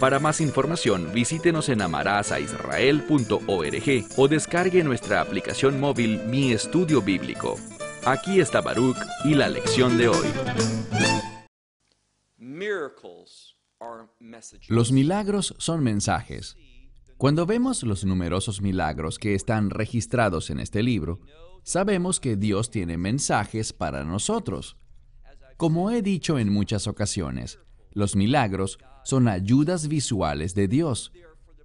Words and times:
Para 0.00 0.18
más 0.20 0.40
información, 0.40 1.10
visítenos 1.12 1.68
en 1.68 1.82
amarazaisrael.org 1.82 4.06
o 4.16 4.28
descargue 4.28 4.84
nuestra 4.84 5.20
aplicación 5.20 5.80
móvil 5.80 6.20
Mi 6.26 6.52
Estudio 6.52 7.02
Bíblico. 7.02 7.56
Aquí 8.04 8.38
está 8.38 8.60
Baruch 8.60 8.96
y 9.24 9.34
la 9.34 9.48
lección 9.48 9.98
de 9.98 10.06
hoy. 10.06 10.28
Los 14.68 14.92
milagros 14.92 15.56
son 15.58 15.82
mensajes. 15.82 16.56
Cuando 17.16 17.44
vemos 17.44 17.82
los 17.82 18.04
numerosos 18.04 18.62
milagros 18.62 19.18
que 19.18 19.34
están 19.34 19.70
registrados 19.70 20.50
en 20.50 20.60
este 20.60 20.84
libro, 20.84 21.18
sabemos 21.64 22.20
que 22.20 22.36
Dios 22.36 22.70
tiene 22.70 22.98
mensajes 22.98 23.72
para 23.72 24.04
nosotros. 24.04 24.76
Como 25.56 25.90
he 25.90 26.02
dicho 26.02 26.38
en 26.38 26.52
muchas 26.52 26.86
ocasiones, 26.86 27.58
los 27.90 28.14
milagros 28.14 28.78
son 29.08 29.26
ayudas 29.26 29.88
visuales 29.88 30.54
de 30.54 30.68
Dios, 30.68 31.12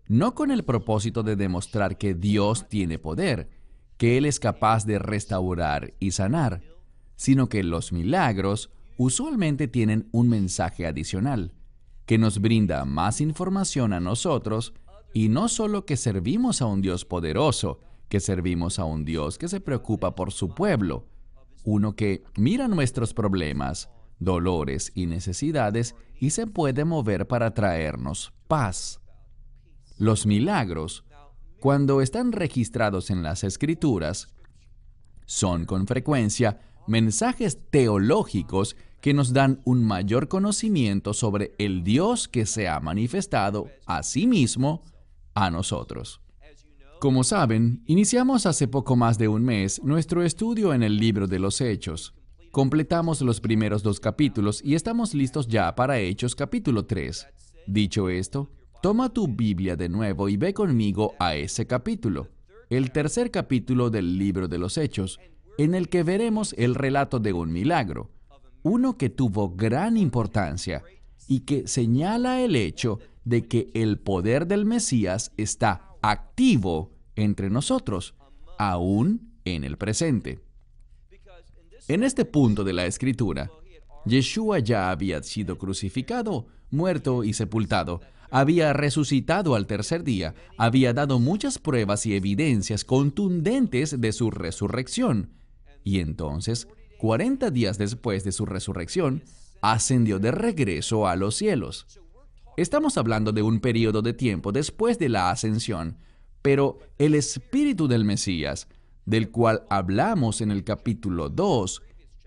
no 0.07 0.33
con 0.33 0.49
el 0.49 0.63
propósito 0.63 1.23
de 1.23 1.35
demostrar 1.35 1.97
que 1.97 2.13
Dios 2.13 2.69
tiene 2.69 2.99
poder, 2.99 3.49
que 3.97 4.17
Él 4.17 4.25
es 4.25 4.39
capaz 4.39 4.85
de 4.85 4.97
restaurar 4.97 5.93
y 5.99 6.11
sanar, 6.11 6.61
sino 7.17 7.49
que 7.49 7.61
los 7.63 7.91
milagros 7.91 8.71
usualmente 8.95 9.67
tienen 9.67 10.07
un 10.13 10.29
mensaje 10.29 10.87
adicional, 10.87 11.51
que 12.05 12.17
nos 12.17 12.39
brinda 12.39 12.85
más 12.85 13.19
información 13.19 13.91
a 13.91 13.99
nosotros 13.99 14.73
y 15.13 15.27
no 15.27 15.49
solo 15.49 15.85
que 15.85 15.97
servimos 15.97 16.61
a 16.61 16.65
un 16.67 16.81
Dios 16.81 17.03
poderoso, 17.03 17.81
que 18.07 18.21
servimos 18.21 18.79
a 18.79 18.85
un 18.85 19.03
Dios 19.03 19.37
que 19.37 19.49
se 19.49 19.59
preocupa 19.59 20.15
por 20.15 20.31
su 20.31 20.55
pueblo, 20.55 21.09
uno 21.65 21.93
que 21.93 22.23
mira 22.37 22.69
nuestros 22.69 23.13
problemas, 23.13 23.89
dolores 24.23 24.91
y 24.95 25.05
necesidades 25.05 25.95
y 26.19 26.31
se 26.31 26.47
puede 26.47 26.85
mover 26.85 27.27
para 27.27 27.53
traernos 27.53 28.33
paz. 28.47 28.99
Los 29.97 30.25
milagros, 30.25 31.03
cuando 31.59 32.01
están 32.01 32.31
registrados 32.31 33.09
en 33.09 33.23
las 33.23 33.43
escrituras, 33.43 34.33
son 35.25 35.65
con 35.65 35.87
frecuencia 35.87 36.59
mensajes 36.87 37.59
teológicos 37.69 38.75
que 39.01 39.13
nos 39.13 39.33
dan 39.33 39.61
un 39.65 39.83
mayor 39.83 40.27
conocimiento 40.27 41.13
sobre 41.13 41.53
el 41.57 41.83
Dios 41.83 42.27
que 42.27 42.45
se 42.45 42.67
ha 42.67 42.79
manifestado 42.79 43.67
a 43.85 44.01
sí 44.03 44.27
mismo 44.27 44.83
a 45.33 45.49
nosotros. 45.51 46.21
Como 46.99 47.25
saben, 47.25 47.83
iniciamos 47.85 48.45
hace 48.45 48.69
poco 48.69 48.95
más 48.95 49.17
de 49.17 49.27
un 49.27 49.43
mes 49.43 49.83
nuestro 49.83 50.23
estudio 50.23 50.73
en 50.73 50.83
el 50.83 50.95
libro 50.95 51.27
de 51.27 51.37
los 51.37 51.59
Hechos. 51.59 52.13
Completamos 52.53 53.19
los 53.21 53.41
primeros 53.41 53.81
dos 53.81 53.99
capítulos 53.99 54.61
y 54.63 54.75
estamos 54.75 55.15
listos 55.15 55.47
ya 55.47 55.73
para 55.73 55.97
Hechos 55.97 56.35
capítulo 56.35 56.85
3. 56.85 57.25
Dicho 57.65 58.09
esto, 58.09 58.51
toma 58.79 59.11
tu 59.11 59.27
Biblia 59.27 59.75
de 59.75 59.89
nuevo 59.89 60.29
y 60.29 60.37
ve 60.37 60.53
conmigo 60.53 61.15
a 61.17 61.33
ese 61.33 61.65
capítulo, 61.65 62.27
el 62.69 62.91
tercer 62.91 63.31
capítulo 63.31 63.89
del 63.89 64.19
libro 64.19 64.47
de 64.47 64.59
los 64.59 64.77
Hechos, 64.77 65.19
en 65.57 65.73
el 65.73 65.89
que 65.89 66.03
veremos 66.03 66.53
el 66.59 66.75
relato 66.75 67.17
de 67.19 67.33
un 67.33 67.51
milagro, 67.51 68.11
uno 68.61 68.99
que 68.99 69.09
tuvo 69.09 69.55
gran 69.55 69.97
importancia 69.97 70.83
y 71.27 71.39
que 71.39 71.67
señala 71.67 72.39
el 72.41 72.55
hecho 72.55 72.99
de 73.25 73.47
que 73.47 73.71
el 73.73 73.97
poder 73.97 74.45
del 74.45 74.65
Mesías 74.65 75.31
está 75.37 75.89
activo 76.03 76.91
entre 77.15 77.49
nosotros, 77.49 78.13
aún 78.59 79.39
en 79.43 79.63
el 79.63 79.79
presente. 79.79 80.52
En 81.89 82.03
este 82.03 82.23
punto 82.23 82.63
de 82.63 82.71
la 82.71 82.85
escritura, 82.85 83.51
Yeshua 84.05 84.59
ya 84.59 84.89
había 84.89 85.21
sido 85.21 85.57
crucificado, 85.57 86.47
muerto 86.71 87.25
y 87.25 87.33
sepultado, 87.33 87.99
había 88.31 88.71
resucitado 88.71 89.53
al 89.53 89.67
tercer 89.67 90.05
día, 90.05 90.33
había 90.57 90.93
dado 90.93 91.19
muchas 91.19 91.59
pruebas 91.59 92.05
y 92.05 92.15
evidencias 92.15 92.85
contundentes 92.85 93.99
de 93.99 94.13
su 94.13 94.31
resurrección, 94.31 95.31
y 95.83 95.99
entonces, 95.99 96.69
40 96.99 97.51
días 97.51 97.77
después 97.77 98.23
de 98.23 98.31
su 98.31 98.45
resurrección, 98.45 99.21
ascendió 99.61 100.19
de 100.19 100.31
regreso 100.31 101.05
a 101.05 101.17
los 101.17 101.35
cielos. 101.35 101.85
Estamos 102.55 102.97
hablando 102.97 103.33
de 103.33 103.41
un 103.41 103.59
periodo 103.59 104.01
de 104.01 104.13
tiempo 104.13 104.53
después 104.53 104.99
de 104.99 105.09
la 105.09 105.31
ascensión, 105.31 105.97
pero 106.41 106.79
el 106.97 107.13
espíritu 107.13 107.89
del 107.89 108.05
Mesías, 108.05 108.67
del 109.05 109.29
cual 109.31 109.63
hablamos 109.69 110.41
en 110.41 110.51
el 110.51 110.63
capítulo 110.63 111.29
2, 111.29 111.81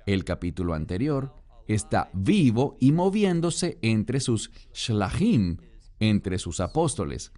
el 0.06 0.25
capítulo 0.25 0.75
anterior, 0.75 1.32
está 1.66 2.10
vivo 2.12 2.76
y 2.81 2.92
moviéndose 2.92 3.78
entre 3.82 4.20
sus 4.20 4.50
shlahim, 4.72 5.59
entre 5.98 6.38
sus 6.38 6.60
apóstoles. 6.60 7.32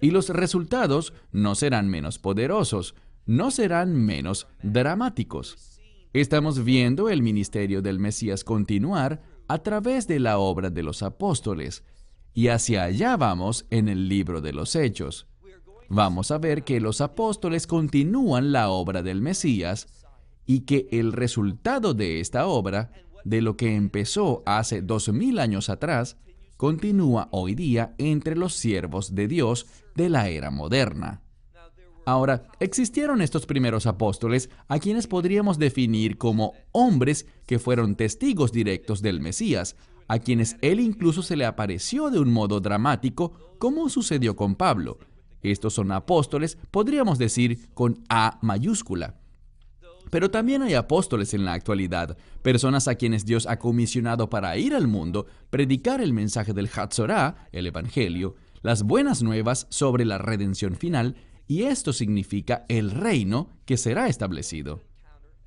Y 0.00 0.10
los 0.10 0.28
resultados 0.28 1.14
no 1.30 1.54
serán 1.54 1.88
menos 1.88 2.18
poderosos, 2.18 2.94
no 3.24 3.50
serán 3.50 3.94
menos 3.94 4.48
dramáticos. 4.62 5.78
Estamos 6.12 6.64
viendo 6.64 7.08
el 7.08 7.22
ministerio 7.22 7.80
del 7.80 7.98
Mesías 7.98 8.44
continuar 8.44 9.22
a 9.48 9.58
través 9.58 10.06
de 10.08 10.18
la 10.18 10.38
obra 10.38 10.70
de 10.70 10.82
los 10.82 11.02
apóstoles, 11.02 11.84
y 12.34 12.48
hacia 12.48 12.84
allá 12.84 13.16
vamos 13.16 13.66
en 13.70 13.88
el 13.88 14.08
libro 14.08 14.40
de 14.40 14.52
los 14.52 14.74
Hechos 14.74 15.26
vamos 15.92 16.30
a 16.30 16.38
ver 16.38 16.64
que 16.64 16.80
los 16.80 17.02
apóstoles 17.02 17.66
continúan 17.66 18.50
la 18.50 18.70
obra 18.70 19.02
del 19.02 19.20
Mesías 19.20 19.88
y 20.46 20.60
que 20.60 20.88
el 20.90 21.12
resultado 21.12 21.92
de 21.92 22.20
esta 22.20 22.46
obra, 22.46 22.92
de 23.24 23.42
lo 23.42 23.58
que 23.58 23.76
empezó 23.76 24.42
hace 24.46 24.80
dos 24.80 25.12
mil 25.12 25.38
años 25.38 25.68
atrás, 25.68 26.16
continúa 26.56 27.28
hoy 27.30 27.54
día 27.54 27.94
entre 27.98 28.36
los 28.36 28.54
siervos 28.54 29.14
de 29.14 29.28
Dios 29.28 29.66
de 29.94 30.08
la 30.08 30.28
era 30.30 30.50
moderna. 30.50 31.20
Ahora, 32.06 32.44
existieron 32.58 33.20
estos 33.20 33.44
primeros 33.44 33.86
apóstoles 33.86 34.48
a 34.68 34.78
quienes 34.78 35.06
podríamos 35.06 35.58
definir 35.58 36.16
como 36.16 36.54
hombres 36.72 37.26
que 37.46 37.58
fueron 37.58 37.96
testigos 37.96 38.50
directos 38.50 39.02
del 39.02 39.20
Mesías, 39.20 39.76
a 40.08 40.18
quienes 40.18 40.56
él 40.62 40.80
incluso 40.80 41.22
se 41.22 41.36
le 41.36 41.44
apareció 41.44 42.10
de 42.10 42.18
un 42.18 42.32
modo 42.32 42.60
dramático, 42.60 43.56
como 43.58 43.88
sucedió 43.88 44.34
con 44.34 44.56
Pablo, 44.56 44.98
estos 45.42 45.74
son 45.74 45.92
apóstoles, 45.92 46.58
podríamos 46.70 47.18
decir, 47.18 47.68
con 47.74 48.04
A 48.08 48.38
mayúscula. 48.42 49.16
Pero 50.10 50.30
también 50.30 50.62
hay 50.62 50.74
apóstoles 50.74 51.32
en 51.32 51.44
la 51.44 51.54
actualidad, 51.54 52.16
personas 52.42 52.86
a 52.86 52.96
quienes 52.96 53.24
Dios 53.24 53.46
ha 53.46 53.58
comisionado 53.58 54.28
para 54.28 54.56
ir 54.58 54.74
al 54.74 54.86
mundo, 54.86 55.26
predicar 55.50 56.00
el 56.00 56.12
mensaje 56.12 56.52
del 56.52 56.68
Hatzorah, 56.74 57.48
el 57.50 57.66
Evangelio, 57.66 58.34
las 58.60 58.82
buenas 58.82 59.22
nuevas 59.22 59.66
sobre 59.70 60.04
la 60.04 60.18
redención 60.18 60.76
final, 60.76 61.16
y 61.46 61.62
esto 61.62 61.92
significa 61.92 62.64
el 62.68 62.90
reino 62.90 63.48
que 63.64 63.76
será 63.76 64.06
establecido. 64.08 64.80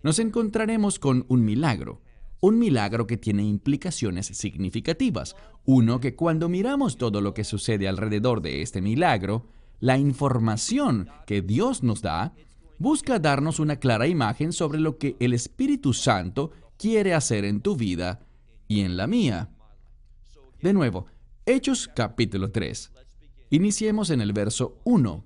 Nos 0.03 0.19
encontraremos 0.19 0.99
con 0.99 1.25
un 1.29 1.45
milagro, 1.45 2.01
un 2.41 2.59
milagro 2.59 3.07
que 3.07 3.17
tiene 3.17 3.43
implicaciones 3.43 4.27
significativas, 4.27 5.35
uno 5.65 5.99
que 5.99 6.15
cuando 6.15 6.49
miramos 6.49 6.97
todo 6.97 7.21
lo 7.21 7.33
que 7.33 7.43
sucede 7.43 7.87
alrededor 7.87 8.41
de 8.41 8.61
este 8.61 8.81
milagro, 8.81 9.47
la 9.85 9.99
información 9.99 11.07
que 11.27 11.43
Dios 11.43 11.83
nos 11.83 12.01
da 12.01 12.33
busca 12.79 13.19
darnos 13.19 13.59
una 13.59 13.75
clara 13.75 14.07
imagen 14.07 14.51
sobre 14.51 14.79
lo 14.79 14.97
que 14.97 15.15
el 15.19 15.31
Espíritu 15.31 15.93
Santo 15.93 16.49
quiere 16.75 17.13
hacer 17.13 17.45
en 17.45 17.61
tu 17.61 17.75
vida 17.75 18.25
y 18.67 18.79
en 18.79 18.97
la 18.97 19.05
mía. 19.05 19.51
De 20.59 20.73
nuevo, 20.73 21.05
Hechos 21.45 21.87
capítulo 21.87 22.49
3. 22.49 22.93
Iniciemos 23.51 24.09
en 24.09 24.21
el 24.21 24.33
verso 24.33 24.81
1. 24.85 25.23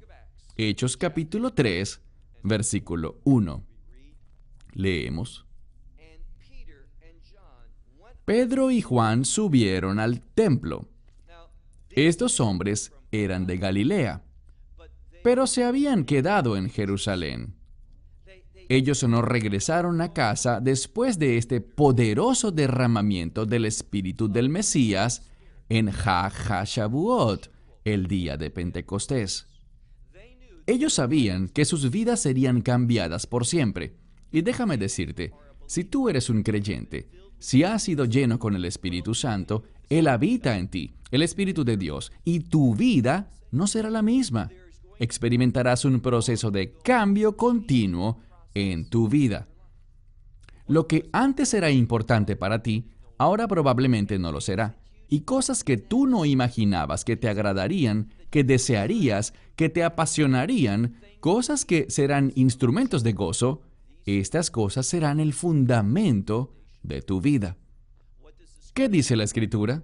Hechos 0.58 0.98
capítulo 0.98 1.54
3, 1.54 2.02
versículo 2.44 3.22
1. 3.24 3.64
Leemos. 4.74 5.46
Pedro 8.26 8.72
y 8.72 8.82
Juan 8.82 9.24
subieron 9.24 10.02
al 10.02 10.20
templo. 10.20 10.90
Estos 11.92 12.42
hombres 12.42 12.92
eran 13.10 13.46
de 13.46 13.58
Galilea 13.58 14.26
pero 15.24 15.48
se 15.48 15.64
habían 15.64 16.06
quedado 16.06 16.58
en 16.58 16.70
Jerusalén. 16.70 17.56
Ellos 18.70 19.04
no 19.04 19.24
regresaron 19.24 20.00
a 20.00 20.14
casa 20.14 20.60
después 20.62 21.18
de 21.18 21.38
este 21.38 21.60
poderoso 21.60 22.52
derramamiento 22.52 23.48
del 23.48 23.66
Espíritu 23.66 24.32
del 24.32 24.50
Mesías 24.50 25.28
en 25.70 25.90
Ha 25.90 26.28
HaShavuot, 26.28 27.52
el 27.84 28.08
día 28.08 28.38
de 28.38 28.52
Pentecostés. 28.52 29.48
Ellos 30.68 30.94
sabían 30.94 31.48
que 31.48 31.66
sus 31.66 31.90
vidas 31.90 32.20
serían 32.20 32.62
cambiadas 32.62 33.26
por 33.26 33.48
siempre. 33.48 33.96
Y 34.32 34.42
déjame 34.42 34.78
decirte, 34.78 35.34
si 35.66 35.84
tú 35.84 36.10
eres 36.10 36.30
un 36.30 36.44
creyente, 36.44 37.10
si 37.40 37.64
has 37.64 37.82
sido 37.82 38.06
lleno 38.06 38.38
con 38.38 38.56
el 38.56 38.66
Espíritu 38.66 39.16
Santo, 39.16 39.64
Él 39.90 40.08
habita 40.08 40.58
en 40.58 40.68
ti, 40.68 40.94
el 41.10 41.24
Espíritu 41.24 41.64
de 41.64 41.78
Dios, 41.78 42.12
y 42.24 42.42
tu 42.42 42.76
vida 42.76 43.32
no 43.52 43.66
será 43.66 43.90
la 43.90 44.04
misma. 44.04 44.52
Experimentarás 45.00 45.86
un 45.86 46.02
proceso 46.02 46.52
de 46.52 46.74
cambio 46.74 47.36
continuo 47.36 48.20
en 48.54 48.90
tu 48.90 49.08
vida. 49.08 49.48
Lo 50.68 50.88
que 50.88 51.10
antes 51.14 51.54
era 51.54 51.72
importante 51.72 52.36
para 52.36 52.62
ti, 52.62 52.90
ahora 53.18 53.48
probablemente 53.48 54.20
no 54.20 54.32
lo 54.32 54.42
será. 54.42 54.78
Y 55.08 55.22
cosas 55.22 55.64
que 55.64 55.78
tú 55.78 56.06
no 56.06 56.26
imaginabas 56.26 57.04
que 57.04 57.18
te 57.18 57.30
agradarían, 57.30 58.14
que 58.30 58.44
desearías, 58.44 59.34
que 59.56 59.70
te 59.70 59.84
apasionarían, 59.84 60.98
cosas 61.20 61.66
que 61.66 61.88
serán 61.90 62.32
instrumentos 62.36 63.02
de 63.02 63.14
gozo, 63.14 63.64
estas 64.06 64.52
cosas 64.52 64.86
serán 64.86 65.20
el 65.20 65.34
fundamento 65.34 66.54
de 66.84 67.02
tu 67.02 67.22
vida. 67.22 67.58
¿Qué 68.74 68.90
dice 68.90 69.16
la 69.16 69.24
Escritura? 69.24 69.84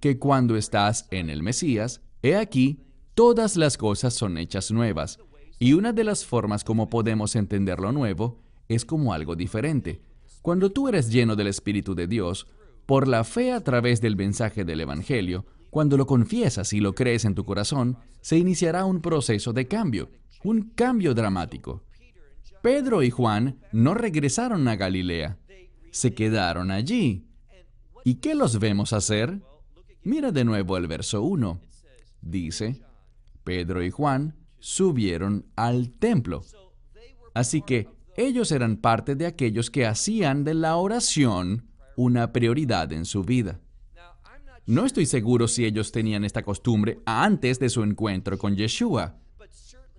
Que 0.00 0.18
cuando 0.18 0.56
estás 0.56 1.06
en 1.10 1.30
el 1.30 1.42
Mesías, 1.42 2.00
he 2.22 2.36
aquí, 2.36 2.80
todas 3.14 3.56
las 3.56 3.76
cosas 3.76 4.14
son 4.14 4.38
hechas 4.38 4.70
nuevas. 4.70 5.18
Y 5.58 5.74
una 5.74 5.92
de 5.92 6.04
las 6.04 6.24
formas 6.24 6.64
como 6.64 6.88
podemos 6.88 7.36
entender 7.36 7.78
lo 7.78 7.92
nuevo 7.92 8.40
es 8.68 8.84
como 8.84 9.12
algo 9.12 9.36
diferente. 9.36 10.02
Cuando 10.40 10.70
tú 10.70 10.88
eres 10.88 11.10
lleno 11.10 11.36
del 11.36 11.46
Espíritu 11.46 11.94
de 11.94 12.06
Dios, 12.08 12.48
por 12.86 13.06
la 13.06 13.22
fe 13.22 13.52
a 13.52 13.60
través 13.60 14.00
del 14.00 14.16
mensaje 14.16 14.64
del 14.64 14.80
Evangelio, 14.80 15.46
cuando 15.70 15.96
lo 15.96 16.06
confiesas 16.06 16.72
y 16.72 16.80
lo 16.80 16.94
crees 16.94 17.24
en 17.24 17.34
tu 17.34 17.44
corazón, 17.44 17.96
se 18.20 18.36
iniciará 18.36 18.84
un 18.84 19.00
proceso 19.00 19.52
de 19.52 19.68
cambio, 19.68 20.10
un 20.42 20.70
cambio 20.74 21.14
dramático. 21.14 21.84
Pedro 22.60 23.02
y 23.02 23.10
Juan 23.10 23.60
no 23.72 23.94
regresaron 23.94 24.66
a 24.68 24.76
Galilea, 24.76 25.38
se 25.90 26.12
quedaron 26.14 26.70
allí. 26.70 27.26
¿Y 28.04 28.16
qué 28.16 28.34
los 28.34 28.58
vemos 28.58 28.92
hacer? 28.92 29.40
Mira 30.02 30.32
de 30.32 30.44
nuevo 30.44 30.76
el 30.76 30.88
verso 30.88 31.22
1. 31.22 31.60
Dice, 32.20 32.82
Pedro 33.44 33.82
y 33.82 33.90
Juan 33.90 34.36
subieron 34.58 35.46
al 35.56 35.90
templo. 35.90 36.42
Así 37.34 37.62
que 37.62 37.88
ellos 38.16 38.52
eran 38.52 38.76
parte 38.76 39.14
de 39.14 39.26
aquellos 39.26 39.70
que 39.70 39.86
hacían 39.86 40.44
de 40.44 40.54
la 40.54 40.76
oración 40.76 41.68
una 41.96 42.32
prioridad 42.32 42.92
en 42.92 43.04
su 43.04 43.22
vida. 43.24 43.60
No 44.66 44.84
estoy 44.84 45.06
seguro 45.06 45.48
si 45.48 45.64
ellos 45.64 45.90
tenían 45.90 46.24
esta 46.24 46.42
costumbre 46.42 47.00
antes 47.04 47.58
de 47.58 47.68
su 47.68 47.82
encuentro 47.82 48.38
con 48.38 48.54
Yeshua, 48.54 49.16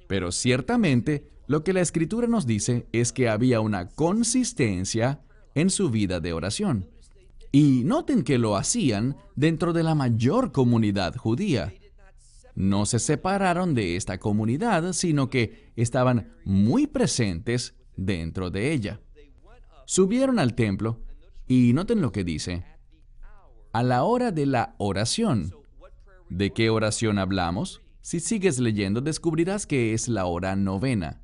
pero 0.08 0.32
ciertamente 0.32 1.28
lo 1.48 1.64
que 1.64 1.74
la 1.74 1.82
escritura 1.82 2.28
nos 2.28 2.48
dice 2.48 2.88
es 2.94 3.12
que 3.12 3.28
había 3.28 3.60
una 3.60 3.90
consistencia 3.90 5.22
en 5.56 5.70
su 5.70 5.90
vida 5.90 6.20
de 6.20 6.34
oración. 6.34 6.90
Y 7.52 7.84
noten 7.84 8.24
que 8.24 8.38
lo 8.38 8.56
hacían 8.56 9.18
dentro 9.36 9.74
de 9.74 9.84
la 9.84 9.96
mayor 9.96 10.52
comunidad 10.52 11.16
judía. 11.16 11.74
No 12.56 12.86
se 12.86 13.00
separaron 13.00 13.74
de 13.74 13.96
esta 13.96 14.20
comunidad, 14.20 14.94
sino 14.94 15.30
que 15.30 15.72
estaban 15.76 16.34
muy 16.46 16.88
presentes 16.88 17.76
dentro 17.96 18.50
de 18.52 18.72
ella. 18.72 19.02
Subieron 19.86 20.40
al 20.40 20.54
templo 20.54 21.02
y 21.48 21.74
noten 21.74 22.02
lo 22.02 22.12
que 22.12 22.24
dice. 22.24 22.64
A 23.72 23.84
la 23.84 24.04
hora 24.04 24.32
de 24.32 24.46
la 24.46 24.76
oración. 24.78 25.54
¿De 26.30 26.52
qué 26.52 26.70
oración 26.70 27.20
hablamos? 27.20 27.82
Si 28.02 28.20
sigues 28.20 28.60
leyendo, 28.60 29.02
descubrirás 29.02 29.66
que 29.66 29.94
es 29.94 30.08
la 30.08 30.26
hora 30.26 30.56
novena. 30.56 31.22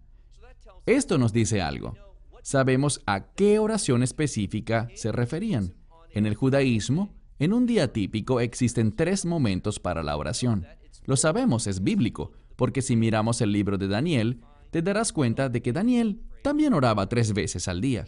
Esto 0.85 1.17
nos 1.17 1.33
dice 1.33 1.61
algo. 1.61 1.95
Sabemos 2.41 3.01
a 3.05 3.31
qué 3.33 3.59
oración 3.59 4.01
específica 4.01 4.87
se 4.95 5.11
referían. 5.11 5.75
En 6.11 6.25
el 6.25 6.35
judaísmo, 6.35 7.13
en 7.37 7.53
un 7.53 7.65
día 7.65 7.93
típico 7.93 8.39
existen 8.39 8.95
tres 8.95 9.25
momentos 9.25 9.79
para 9.79 10.03
la 10.03 10.17
oración. 10.17 10.65
Lo 11.06 11.15
sabemos, 11.15 11.68
es 11.68 11.83
bíblico, 11.83 12.31
porque 12.56 12.81
si 12.81 12.95
miramos 12.95 13.41
el 13.41 13.51
libro 13.51 13.77
de 13.77 13.88
Daniel, 13.88 14.41
te 14.71 14.81
darás 14.81 15.12
cuenta 15.13 15.50
de 15.50 15.62
que 15.62 15.74
Daniel 15.74 16.21
también 16.44 16.74
oraba 16.74 17.07
tres 17.09 17.33
veces 17.33 17.68
al 17.68 17.81
día. 17.81 18.06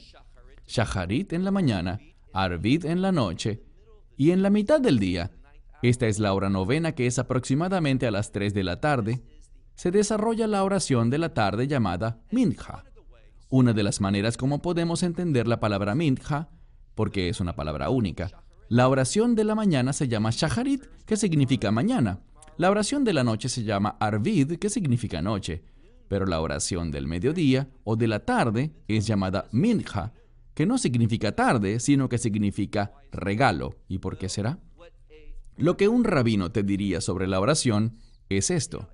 Shaharit 0.67 1.33
en 1.33 1.43
la 1.43 1.51
mañana, 1.51 1.99
Arvid 2.33 2.85
en 2.85 3.01
la 3.01 3.11
noche 3.11 3.63
y 4.17 4.31
en 4.31 4.41
la 4.41 4.49
mitad 4.49 4.79
del 4.79 4.99
día. 4.99 5.31
Esta 5.81 6.07
es 6.07 6.19
la 6.19 6.33
hora 6.33 6.49
novena 6.49 6.93
que 6.93 7.07
es 7.07 7.17
aproximadamente 7.17 8.05
a 8.05 8.11
las 8.11 8.31
3 8.31 8.53
de 8.53 8.63
la 8.63 8.79
tarde. 8.79 9.23
Se 9.75 9.89
desarrolla 9.89 10.47
la 10.47 10.63
oración 10.63 11.09
de 11.09 11.17
la 11.17 11.33
tarde 11.33 11.67
llamada 11.67 12.21
Minja. 12.29 12.83
Una 13.49 13.73
de 13.73 13.83
las 13.83 13.99
maneras 13.99 14.37
como 14.37 14.61
podemos 14.61 15.01
entender 15.03 15.47
la 15.47 15.59
palabra 15.59 15.95
Minja, 15.95 16.49
porque 16.93 17.29
es 17.29 17.39
una 17.39 17.55
palabra 17.55 17.89
única. 17.89 18.29
La 18.69 18.87
oración 18.87 19.35
de 19.35 19.43
la 19.43 19.55
mañana 19.55 19.91
se 19.91 20.07
llama 20.07 20.29
Shaharit, 20.31 20.85
que 21.05 21.17
significa 21.17 21.71
mañana. 21.71 22.21
La 22.57 22.69
oración 22.69 23.03
de 23.03 23.13
la 23.13 23.23
noche 23.23 23.49
se 23.49 23.63
llama 23.63 23.97
Arvid, 23.99 24.57
que 24.57 24.69
significa 24.69 25.21
noche. 25.21 25.63
Pero 26.07 26.25
la 26.25 26.41
oración 26.41 26.91
del 26.91 27.07
mediodía 27.07 27.69
o 27.83 27.95
de 27.95 28.07
la 28.07 28.19
tarde 28.25 28.71
es 28.87 29.07
llamada 29.07 29.47
Minja, 29.51 30.13
que 30.53 30.65
no 30.65 30.77
significa 30.77 31.33
tarde, 31.33 31.79
sino 31.79 32.09
que 32.09 32.17
significa 32.17 32.91
regalo. 33.11 33.77
¿Y 33.87 33.99
por 33.99 34.17
qué 34.17 34.27
será? 34.27 34.59
Lo 35.57 35.77
que 35.77 35.87
un 35.87 36.03
rabino 36.03 36.51
te 36.51 36.63
diría 36.63 37.01
sobre 37.01 37.27
la 37.27 37.39
oración 37.39 37.97
es 38.29 38.51
esto. 38.51 38.89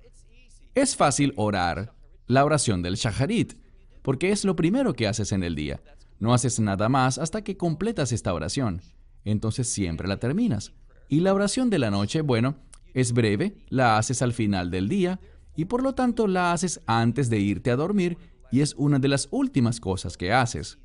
Es 0.74 0.96
fácil 0.96 1.32
orar 1.36 1.94
la 2.26 2.44
oración 2.44 2.82
del 2.82 2.94
shaharit, 2.94 3.54
porque 4.02 4.30
es 4.30 4.44
lo 4.44 4.54
primero 4.54 4.94
que 4.94 5.08
haces 5.08 5.32
en 5.32 5.42
el 5.42 5.54
día. 5.54 5.80
No 6.20 6.34
haces 6.34 6.60
nada 6.60 6.88
más 6.88 7.18
hasta 7.18 7.42
que 7.42 7.56
completas 7.56 8.12
esta 8.12 8.32
oración. 8.32 8.82
Entonces 9.24 9.68
siempre 9.68 10.08
la 10.08 10.18
terminas. 10.18 10.72
Y 11.08 11.20
la 11.20 11.34
oración 11.34 11.70
de 11.70 11.78
la 11.78 11.90
noche, 11.90 12.20
bueno, 12.20 12.56
es 12.94 13.12
breve, 13.12 13.56
la 13.68 13.98
haces 13.98 14.22
al 14.22 14.32
final 14.32 14.70
del 14.70 14.88
día 14.88 15.20
y 15.56 15.64
por 15.64 15.82
lo 15.82 15.94
tanto 15.94 16.26
la 16.26 16.52
haces 16.52 16.80
antes 16.86 17.30
de 17.30 17.38
irte 17.40 17.70
a 17.70 17.76
dormir 17.76 18.18
y 18.50 18.60
es 18.60 18.74
una 18.76 18.98
de 18.98 19.08
las 19.08 19.28
últimas 19.30 19.80
cosas 19.80 20.16
que 20.16 20.32
haces. 20.32 20.78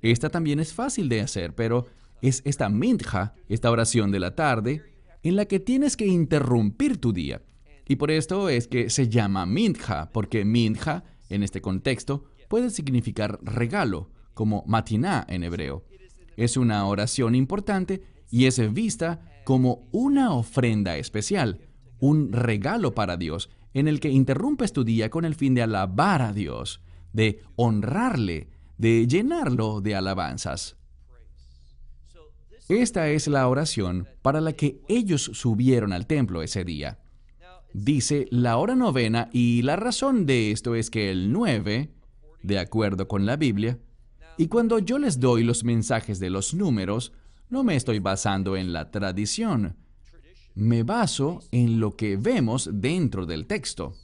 Esta 0.00 0.30
también 0.30 0.60
es 0.60 0.72
fácil 0.72 1.08
de 1.08 1.20
hacer, 1.20 1.54
pero 1.54 1.86
es 2.22 2.42
esta 2.44 2.68
mintja, 2.68 3.34
esta 3.48 3.70
oración 3.70 4.10
de 4.10 4.20
la 4.20 4.34
tarde, 4.34 4.82
en 5.22 5.36
la 5.36 5.44
que 5.44 5.60
tienes 5.60 5.96
que 5.96 6.06
interrumpir 6.06 6.98
tu 6.98 7.12
día. 7.12 7.42
Y 7.86 7.96
por 7.96 8.10
esto 8.10 8.48
es 8.48 8.68
que 8.68 8.88
se 8.88 9.08
llama 9.08 9.46
mintja, 9.46 10.10
porque 10.12 10.44
mintja, 10.44 11.04
en 11.28 11.42
este 11.42 11.60
contexto, 11.60 12.24
puede 12.48 12.70
significar 12.70 13.38
regalo, 13.42 14.10
como 14.34 14.64
matiná 14.66 15.26
en 15.28 15.44
hebreo. 15.44 15.84
Es 16.36 16.56
una 16.56 16.86
oración 16.86 17.34
importante 17.34 18.02
y 18.30 18.46
es 18.46 18.72
vista 18.72 19.29
como 19.50 19.88
una 19.90 20.32
ofrenda 20.32 20.96
especial, 20.96 21.58
un 21.98 22.30
regalo 22.30 22.94
para 22.94 23.16
Dios, 23.16 23.50
en 23.74 23.88
el 23.88 23.98
que 23.98 24.08
interrumpes 24.08 24.72
tu 24.72 24.84
día 24.84 25.10
con 25.10 25.24
el 25.24 25.34
fin 25.34 25.56
de 25.56 25.62
alabar 25.62 26.22
a 26.22 26.32
Dios, 26.32 26.80
de 27.12 27.42
honrarle, 27.56 28.48
de 28.78 29.08
llenarlo 29.08 29.80
de 29.80 29.96
alabanzas. 29.96 30.76
Esta 32.68 33.08
es 33.08 33.26
la 33.26 33.48
oración 33.48 34.06
para 34.22 34.40
la 34.40 34.52
que 34.52 34.82
ellos 34.86 35.24
subieron 35.34 35.92
al 35.92 36.06
templo 36.06 36.42
ese 36.42 36.62
día. 36.62 37.00
Dice 37.72 38.28
la 38.30 38.56
hora 38.56 38.76
novena 38.76 39.30
y 39.32 39.62
la 39.62 39.74
razón 39.74 40.26
de 40.26 40.52
esto 40.52 40.76
es 40.76 40.90
que 40.90 41.10
el 41.10 41.32
9, 41.32 41.90
de 42.44 42.58
acuerdo 42.60 43.08
con 43.08 43.26
la 43.26 43.34
Biblia, 43.34 43.80
y 44.38 44.46
cuando 44.46 44.78
yo 44.78 45.00
les 45.00 45.18
doy 45.18 45.42
los 45.42 45.64
mensajes 45.64 46.20
de 46.20 46.30
los 46.30 46.54
números, 46.54 47.12
no 47.50 47.64
me 47.64 47.76
estoy 47.76 47.98
basando 47.98 48.56
en 48.56 48.72
la 48.72 48.90
tradición, 48.90 49.76
me 50.54 50.82
baso 50.82 51.40
en 51.50 51.80
lo 51.80 51.96
que 51.96 52.16
vemos 52.16 52.68
dentro 52.72 53.26
del 53.26 53.46
texto. 53.46 53.94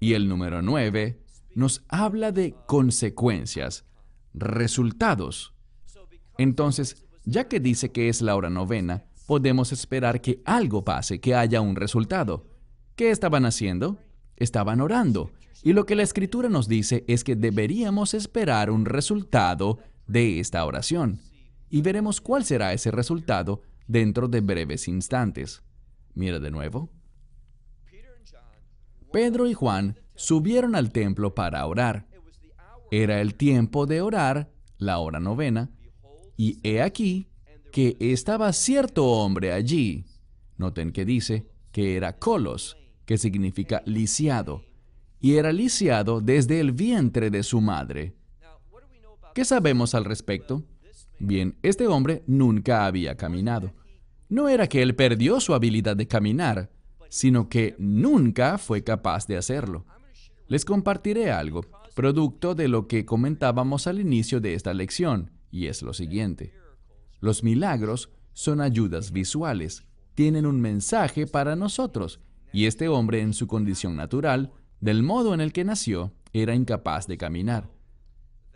Y 0.00 0.14
el 0.14 0.28
número 0.28 0.62
9 0.62 1.20
nos 1.54 1.84
habla 1.88 2.32
de 2.32 2.54
consecuencias, 2.66 3.84
resultados. 4.34 5.54
Entonces, 6.38 7.04
ya 7.24 7.48
que 7.48 7.60
dice 7.60 7.92
que 7.92 8.08
es 8.08 8.22
la 8.22 8.34
hora 8.34 8.50
novena, 8.50 9.04
podemos 9.26 9.72
esperar 9.72 10.20
que 10.20 10.42
algo 10.44 10.84
pase, 10.84 11.20
que 11.20 11.34
haya 11.34 11.60
un 11.60 11.76
resultado. 11.76 12.46
¿Qué 12.96 13.10
estaban 13.10 13.44
haciendo? 13.44 13.98
Estaban 14.36 14.80
orando. 14.80 15.30
Y 15.62 15.74
lo 15.74 15.86
que 15.86 15.94
la 15.94 16.02
escritura 16.02 16.48
nos 16.48 16.66
dice 16.66 17.04
es 17.06 17.22
que 17.22 17.36
deberíamos 17.36 18.14
esperar 18.14 18.70
un 18.70 18.84
resultado 18.84 19.78
de 20.06 20.40
esta 20.40 20.64
oración. 20.64 21.20
Y 21.72 21.80
veremos 21.80 22.20
cuál 22.20 22.44
será 22.44 22.74
ese 22.74 22.90
resultado 22.90 23.62
dentro 23.86 24.28
de 24.28 24.42
breves 24.42 24.88
instantes. 24.88 25.62
Mira 26.14 26.38
de 26.38 26.50
nuevo. 26.50 26.90
Pedro 29.10 29.48
y 29.48 29.54
Juan 29.54 29.98
subieron 30.14 30.74
al 30.74 30.92
templo 30.92 31.34
para 31.34 31.64
orar. 31.66 32.06
Era 32.90 33.22
el 33.22 33.36
tiempo 33.36 33.86
de 33.86 34.02
orar, 34.02 34.52
la 34.76 34.98
hora 34.98 35.18
novena, 35.18 35.70
y 36.36 36.58
he 36.62 36.82
aquí 36.82 37.30
que 37.72 37.96
estaba 38.00 38.52
cierto 38.52 39.06
hombre 39.06 39.54
allí. 39.54 40.04
Noten 40.58 40.92
que 40.92 41.06
dice, 41.06 41.46
que 41.72 41.96
era 41.96 42.18
colos, 42.18 42.76
que 43.06 43.16
significa 43.16 43.82
lisiado, 43.86 44.62
y 45.20 45.36
era 45.36 45.52
lisiado 45.52 46.20
desde 46.20 46.60
el 46.60 46.72
vientre 46.72 47.30
de 47.30 47.42
su 47.42 47.62
madre. 47.62 48.14
¿Qué 49.34 49.46
sabemos 49.46 49.94
al 49.94 50.04
respecto? 50.04 50.66
Bien, 51.18 51.56
este 51.62 51.86
hombre 51.86 52.22
nunca 52.26 52.86
había 52.86 53.16
caminado. 53.16 53.72
No 54.28 54.48
era 54.48 54.68
que 54.68 54.82
él 54.82 54.94
perdió 54.94 55.40
su 55.40 55.54
habilidad 55.54 55.96
de 55.96 56.08
caminar, 56.08 56.70
sino 57.08 57.48
que 57.48 57.74
nunca 57.78 58.58
fue 58.58 58.82
capaz 58.82 59.26
de 59.26 59.36
hacerlo. 59.36 59.84
Les 60.48 60.64
compartiré 60.64 61.30
algo, 61.30 61.64
producto 61.94 62.54
de 62.54 62.68
lo 62.68 62.88
que 62.88 63.04
comentábamos 63.04 63.86
al 63.86 64.00
inicio 64.00 64.40
de 64.40 64.54
esta 64.54 64.72
lección, 64.72 65.30
y 65.50 65.66
es 65.66 65.82
lo 65.82 65.92
siguiente. 65.92 66.54
Los 67.20 67.44
milagros 67.44 68.10
son 68.32 68.60
ayudas 68.60 69.12
visuales, 69.12 69.84
tienen 70.14 70.46
un 70.46 70.60
mensaje 70.60 71.26
para 71.26 71.54
nosotros, 71.54 72.20
y 72.52 72.66
este 72.66 72.88
hombre 72.88 73.20
en 73.20 73.34
su 73.34 73.46
condición 73.46 73.96
natural, 73.96 74.52
del 74.80 75.02
modo 75.02 75.34
en 75.34 75.40
el 75.40 75.52
que 75.52 75.64
nació, 75.64 76.12
era 76.32 76.54
incapaz 76.54 77.06
de 77.06 77.18
caminar. 77.18 77.70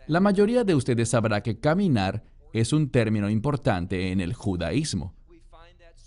La 0.06 0.20
mayoría 0.20 0.64
de 0.64 0.74
ustedes 0.74 1.10
sabrá 1.10 1.42
que 1.42 1.58
caminar 1.58 2.24
es 2.60 2.72
un 2.72 2.88
término 2.88 3.28
importante 3.28 4.10
en 4.10 4.20
el 4.20 4.32
judaísmo. 4.32 5.14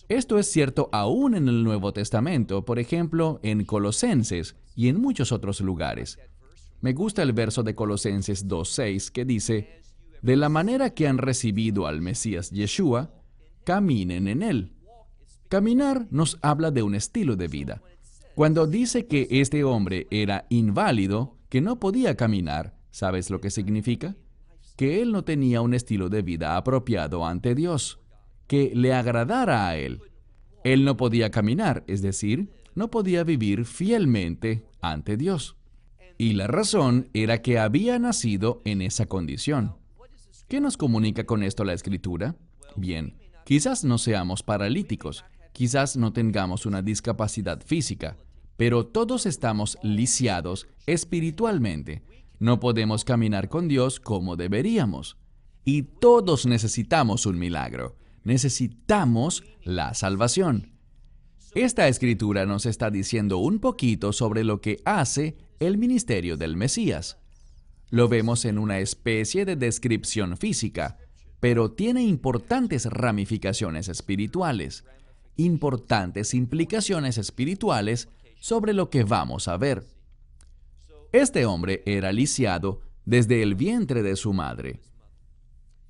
Esto 0.07 0.39
es 0.39 0.51
cierto 0.51 0.89
aún 0.91 1.35
en 1.35 1.47
el 1.47 1.63
Nuevo 1.63 1.93
Testamento, 1.93 2.65
por 2.65 2.79
ejemplo, 2.79 3.39
en 3.43 3.63
Colosenses 3.63 4.55
y 4.75 4.87
en 4.87 4.99
muchos 4.99 5.31
otros 5.31 5.61
lugares. 5.61 6.17
Me 6.81 6.93
gusta 6.93 7.21
el 7.21 7.33
verso 7.33 7.61
de 7.61 7.75
Colosenses 7.75 8.47
2.6 8.47 9.11
que 9.11 9.25
dice, 9.25 9.81
De 10.23 10.35
la 10.35 10.49
manera 10.49 10.95
que 10.95 11.07
han 11.07 11.19
recibido 11.19 11.85
al 11.85 12.01
Mesías 12.01 12.49
Yeshua, 12.49 13.11
caminen 13.63 14.27
en 14.27 14.41
él. 14.41 14.73
Caminar 15.49 16.07
nos 16.09 16.39
habla 16.41 16.71
de 16.71 16.81
un 16.81 16.95
estilo 16.95 17.35
de 17.35 17.47
vida. 17.47 17.83
Cuando 18.33 18.65
dice 18.65 19.05
que 19.05 19.27
este 19.29 19.63
hombre 19.63 20.07
era 20.09 20.47
inválido, 20.49 21.37
que 21.49 21.61
no 21.61 21.79
podía 21.79 22.15
caminar, 22.15 22.79
¿sabes 22.89 23.29
lo 23.29 23.41
que 23.41 23.51
significa? 23.51 24.15
Que 24.79 25.01
él 25.01 25.11
no 25.11 25.25
tenía 25.25 25.59
un 25.59 25.73
estilo 25.73 26.07
de 26.07 26.21
vida 26.21 26.55
apropiado 26.55 27.25
ante 27.25 27.53
Dios, 27.53 27.99
que 28.47 28.71
le 28.73 28.93
agradara 28.93 29.67
a 29.67 29.75
él. 29.75 29.99
Él 30.63 30.85
no 30.85 30.95
podía 30.95 31.31
caminar, 31.31 31.83
es 31.87 32.01
decir, 32.01 32.49
no 32.75 32.89
podía 32.89 33.25
vivir 33.25 33.65
fielmente 33.65 34.63
ante 34.79 35.17
Dios. 35.17 35.57
Y 36.17 36.31
la 36.31 36.47
razón 36.47 37.09
era 37.13 37.41
que 37.41 37.59
había 37.59 37.99
nacido 37.99 38.61
en 38.63 38.81
esa 38.81 39.05
condición. 39.05 39.75
¿Qué 40.47 40.61
nos 40.61 40.77
comunica 40.77 41.25
con 41.25 41.43
esto 41.43 41.65
la 41.65 41.73
escritura? 41.73 42.37
Bien, 42.77 43.17
quizás 43.43 43.83
no 43.83 43.97
seamos 43.97 44.43
paralíticos, 44.43 45.25
quizás 45.51 45.97
no 45.97 46.13
tengamos 46.13 46.65
una 46.65 46.81
discapacidad 46.81 47.61
física, 47.65 48.15
pero 48.55 48.85
todos 48.85 49.25
estamos 49.25 49.77
lisiados 49.83 50.69
espiritualmente. 50.85 52.01
No 52.39 52.59
podemos 52.59 53.03
caminar 53.03 53.49
con 53.49 53.67
Dios 53.67 53.99
como 53.99 54.37
deberíamos. 54.37 55.17
Y 55.65 55.83
todos 55.83 56.45
necesitamos 56.45 57.25
un 57.25 57.37
milagro. 57.37 57.97
Necesitamos 58.23 59.43
la 59.63 59.93
salvación. 59.93 60.71
Esta 61.53 61.87
escritura 61.87 62.45
nos 62.45 62.65
está 62.65 62.89
diciendo 62.89 63.39
un 63.39 63.59
poquito 63.59 64.13
sobre 64.13 64.43
lo 64.43 64.61
que 64.61 64.81
hace 64.85 65.37
el 65.59 65.77
ministerio 65.77 66.37
del 66.37 66.55
Mesías. 66.55 67.17
Lo 67.89 68.07
vemos 68.07 68.45
en 68.45 68.57
una 68.57 68.79
especie 68.79 69.45
de 69.45 69.55
descripción 69.55 70.37
física, 70.37 70.97
pero 71.39 71.71
tiene 71.71 72.03
importantes 72.03 72.85
ramificaciones 72.85 73.89
espirituales, 73.89 74.85
importantes 75.37 76.33
implicaciones 76.33 77.17
espirituales 77.17 78.09
sobre 78.39 78.73
lo 78.73 78.89
que 78.89 79.03
vamos 79.03 79.47
a 79.47 79.57
ver. 79.57 79.98
Este 81.11 81.45
hombre 81.45 81.81
era 81.87 82.11
lisiado 82.11 82.81
desde 83.03 83.41
el 83.41 83.55
vientre 83.55 84.03
de 84.03 84.15
su 84.15 84.31
madre. 84.31 84.79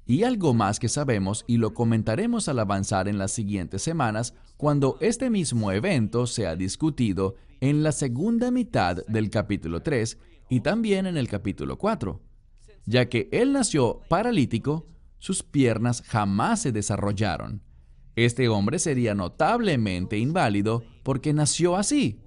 Y 0.05 0.23
algo 0.23 0.53
más 0.53 0.79
que 0.79 0.87
sabemos 0.87 1.43
y 1.45 1.57
lo 1.57 1.73
comentaremos 1.73 2.47
al 2.47 2.59
avanzar 2.59 3.09
en 3.09 3.17
las 3.17 3.31
siguientes 3.31 3.81
semanas 3.81 4.33
cuando 4.55 4.97
este 5.01 5.29
mismo 5.29 5.71
evento 5.71 6.25
sea 6.25 6.55
discutido 6.55 7.35
en 7.59 7.83
la 7.83 7.91
segunda 7.91 8.49
mitad 8.49 9.05
del 9.07 9.29
capítulo 9.29 9.81
3 9.81 10.17
y 10.49 10.61
también 10.61 11.05
en 11.05 11.17
el 11.17 11.27
capítulo 11.27 11.77
4. 11.77 12.21
Ya 12.85 13.09
que 13.09 13.27
él 13.33 13.51
nació 13.51 13.99
paralítico, 14.07 14.87
sus 15.17 15.43
piernas 15.43 16.01
jamás 16.07 16.61
se 16.61 16.71
desarrollaron. 16.71 17.61
Este 18.15 18.47
hombre 18.47 18.79
sería 18.79 19.13
notablemente 19.15 20.17
inválido 20.17 20.83
porque 21.03 21.33
nació 21.33 21.75
así. 21.75 22.21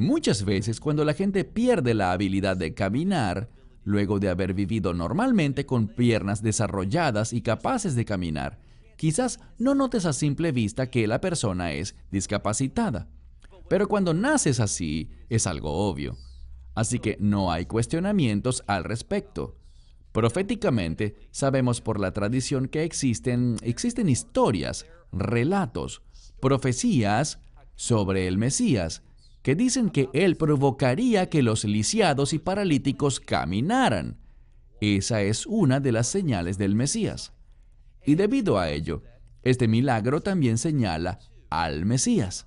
Muchas 0.00 0.46
veces 0.46 0.80
cuando 0.80 1.04
la 1.04 1.12
gente 1.12 1.44
pierde 1.44 1.92
la 1.92 2.12
habilidad 2.12 2.56
de 2.56 2.72
caminar, 2.72 3.50
luego 3.84 4.18
de 4.18 4.30
haber 4.30 4.54
vivido 4.54 4.94
normalmente 4.94 5.66
con 5.66 5.88
piernas 5.88 6.42
desarrolladas 6.42 7.34
y 7.34 7.42
capaces 7.42 7.94
de 7.94 8.06
caminar, 8.06 8.58
quizás 8.96 9.40
no 9.58 9.74
notes 9.74 10.06
a 10.06 10.14
simple 10.14 10.52
vista 10.52 10.88
que 10.88 11.06
la 11.06 11.20
persona 11.20 11.72
es 11.72 11.96
discapacitada. 12.10 13.08
Pero 13.68 13.88
cuando 13.88 14.14
naces 14.14 14.58
así, 14.58 15.10
es 15.28 15.46
algo 15.46 15.70
obvio. 15.70 16.16
Así 16.74 16.98
que 16.98 17.18
no 17.20 17.52
hay 17.52 17.66
cuestionamientos 17.66 18.64
al 18.66 18.84
respecto. 18.84 19.58
Proféticamente, 20.12 21.14
sabemos 21.30 21.82
por 21.82 22.00
la 22.00 22.14
tradición 22.14 22.68
que 22.68 22.84
existen, 22.84 23.56
existen 23.60 24.08
historias, 24.08 24.86
relatos, 25.12 26.00
profecías 26.40 27.38
sobre 27.76 28.28
el 28.28 28.38
Mesías, 28.38 29.02
que 29.42 29.54
dicen 29.54 29.90
que 29.90 30.08
él 30.12 30.36
provocaría 30.36 31.28
que 31.28 31.42
los 31.42 31.64
lisiados 31.64 32.32
y 32.32 32.38
paralíticos 32.38 33.20
caminaran. 33.20 34.18
Esa 34.80 35.22
es 35.22 35.46
una 35.46 35.80
de 35.80 35.92
las 35.92 36.08
señales 36.08 36.58
del 36.58 36.74
Mesías. 36.74 37.32
Y 38.04 38.14
debido 38.14 38.58
a 38.58 38.70
ello, 38.70 39.02
este 39.42 39.68
milagro 39.68 40.20
también 40.20 40.58
señala 40.58 41.18
al 41.48 41.86
Mesías. 41.86 42.46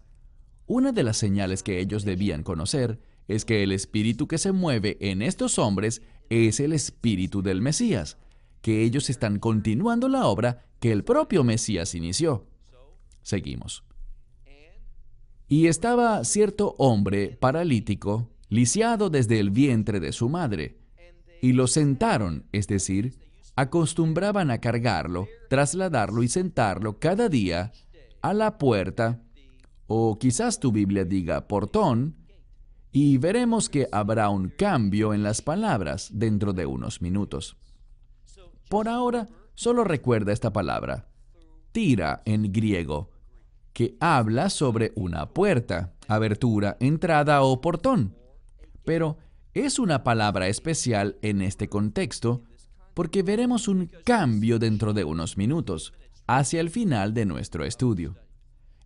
Una 0.65 0.91
de 0.91 1.03
las 1.03 1.17
señales 1.17 1.63
que 1.63 1.79
ellos 1.79 2.05
debían 2.05 2.43
conocer 2.43 2.99
es 3.27 3.45
que 3.45 3.63
el 3.63 3.71
espíritu 3.71 4.27
que 4.27 4.37
se 4.37 4.51
mueve 4.51 4.97
en 4.99 5.21
estos 5.21 5.59
hombres 5.59 6.01
es 6.29 6.59
el 6.59 6.73
espíritu 6.73 7.41
del 7.41 7.61
Mesías, 7.61 8.17
que 8.61 8.83
ellos 8.83 9.09
están 9.09 9.39
continuando 9.39 10.07
la 10.07 10.25
obra 10.25 10.65
que 10.79 10.91
el 10.91 11.03
propio 11.03 11.43
Mesías 11.43 11.95
inició. 11.95 12.47
Seguimos. 13.21 13.83
Y 15.47 15.67
estaba 15.67 16.23
cierto 16.23 16.75
hombre 16.77 17.37
paralítico, 17.39 18.29
lisiado 18.49 19.09
desde 19.09 19.39
el 19.39 19.51
vientre 19.51 19.99
de 19.99 20.11
su 20.11 20.29
madre, 20.29 20.77
y 21.41 21.53
lo 21.53 21.67
sentaron, 21.67 22.45
es 22.51 22.67
decir, 22.67 23.15
acostumbraban 23.55 24.49
a 24.51 24.59
cargarlo, 24.59 25.27
trasladarlo 25.49 26.23
y 26.23 26.27
sentarlo 26.27 26.99
cada 26.99 27.29
día 27.29 27.71
a 28.21 28.33
la 28.33 28.57
puerta 28.57 29.21
o 29.87 30.17
quizás 30.17 30.59
tu 30.59 30.71
Biblia 30.71 31.05
diga 31.05 31.47
portón, 31.47 32.15
y 32.91 33.17
veremos 33.17 33.69
que 33.69 33.87
habrá 33.91 34.29
un 34.29 34.49
cambio 34.49 35.13
en 35.13 35.23
las 35.23 35.41
palabras 35.41 36.09
dentro 36.13 36.53
de 36.53 36.65
unos 36.65 37.01
minutos. 37.01 37.57
Por 38.69 38.87
ahora, 38.87 39.29
solo 39.55 39.83
recuerda 39.83 40.31
esta 40.31 40.53
palabra, 40.53 41.09
tira 41.71 42.21
en 42.25 42.51
griego, 42.51 43.11
que 43.73 43.97
habla 43.99 44.49
sobre 44.49 44.91
una 44.95 45.29
puerta, 45.29 45.93
abertura, 46.07 46.77
entrada 46.79 47.41
o 47.41 47.59
portón. 47.61 48.15
Pero 48.85 49.17
es 49.53 49.79
una 49.79 50.03
palabra 50.03 50.47
especial 50.47 51.17
en 51.21 51.41
este 51.41 51.67
contexto 51.69 52.43
porque 52.93 53.23
veremos 53.23 53.67
un 53.67 53.89
cambio 54.03 54.59
dentro 54.59 54.93
de 54.93 55.03
unos 55.03 55.37
minutos, 55.37 55.93
hacia 56.27 56.61
el 56.61 56.69
final 56.69 57.13
de 57.13 57.25
nuestro 57.25 57.65
estudio. 57.65 58.15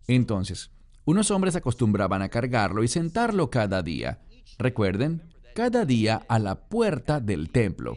Entonces, 0.06 0.70
unos 1.04 1.30
hombres 1.30 1.56
acostumbraban 1.56 2.22
a 2.22 2.28
cargarlo 2.28 2.82
y 2.82 2.88
sentarlo 2.88 3.50
cada 3.50 3.82
día. 3.82 4.20
Recuerden, 4.58 5.22
cada 5.54 5.84
día 5.84 6.22
a 6.28 6.38
la 6.38 6.68
puerta 6.68 7.20
del 7.20 7.50
templo, 7.50 7.96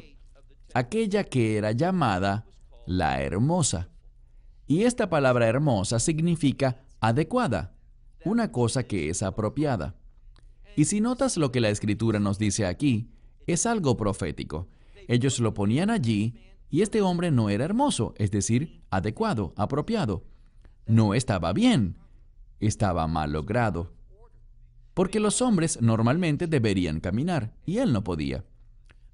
aquella 0.73 1.23
que 1.23 1.57
era 1.57 1.71
llamada 1.71 2.45
la 2.85 3.21
hermosa. 3.21 3.90
Y 4.71 4.85
esta 4.85 5.09
palabra 5.09 5.47
hermosa 5.47 5.99
significa 5.99 6.79
adecuada, 7.01 7.75
una 8.23 8.53
cosa 8.53 8.83
que 8.83 9.09
es 9.09 9.21
apropiada. 9.21 9.97
Y 10.77 10.85
si 10.85 11.01
notas 11.01 11.35
lo 11.35 11.51
que 11.51 11.59
la 11.59 11.67
escritura 11.67 12.21
nos 12.21 12.39
dice 12.39 12.65
aquí, 12.65 13.11
es 13.47 13.65
algo 13.65 13.97
profético. 13.97 14.69
Ellos 15.09 15.41
lo 15.41 15.53
ponían 15.53 15.89
allí 15.89 16.35
y 16.69 16.83
este 16.83 17.01
hombre 17.01 17.31
no 17.31 17.49
era 17.49 17.65
hermoso, 17.65 18.13
es 18.15 18.31
decir, 18.31 18.81
adecuado, 18.91 19.53
apropiado. 19.57 20.23
No 20.85 21.15
estaba 21.15 21.51
bien, 21.51 21.97
estaba 22.61 23.07
mal 23.07 23.33
logrado. 23.33 23.91
Porque 24.93 25.19
los 25.19 25.41
hombres 25.41 25.81
normalmente 25.81 26.47
deberían 26.47 27.01
caminar 27.01 27.57
y 27.65 27.79
él 27.79 27.91
no 27.91 28.05
podía. 28.05 28.45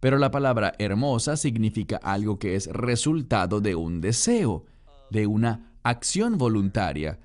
Pero 0.02 0.20
la 0.20 0.30
palabra 0.30 0.74
hermosa 0.78 1.36
significa 1.36 1.98
algo 2.04 2.38
que 2.38 2.54
es 2.54 2.68
resultado 2.68 3.60
de 3.60 3.74
un 3.74 4.02
deseo, 4.02 4.68
de 5.10 5.28
una 5.28 5.74
acción 5.84 6.38
voluntaria. 6.38 7.20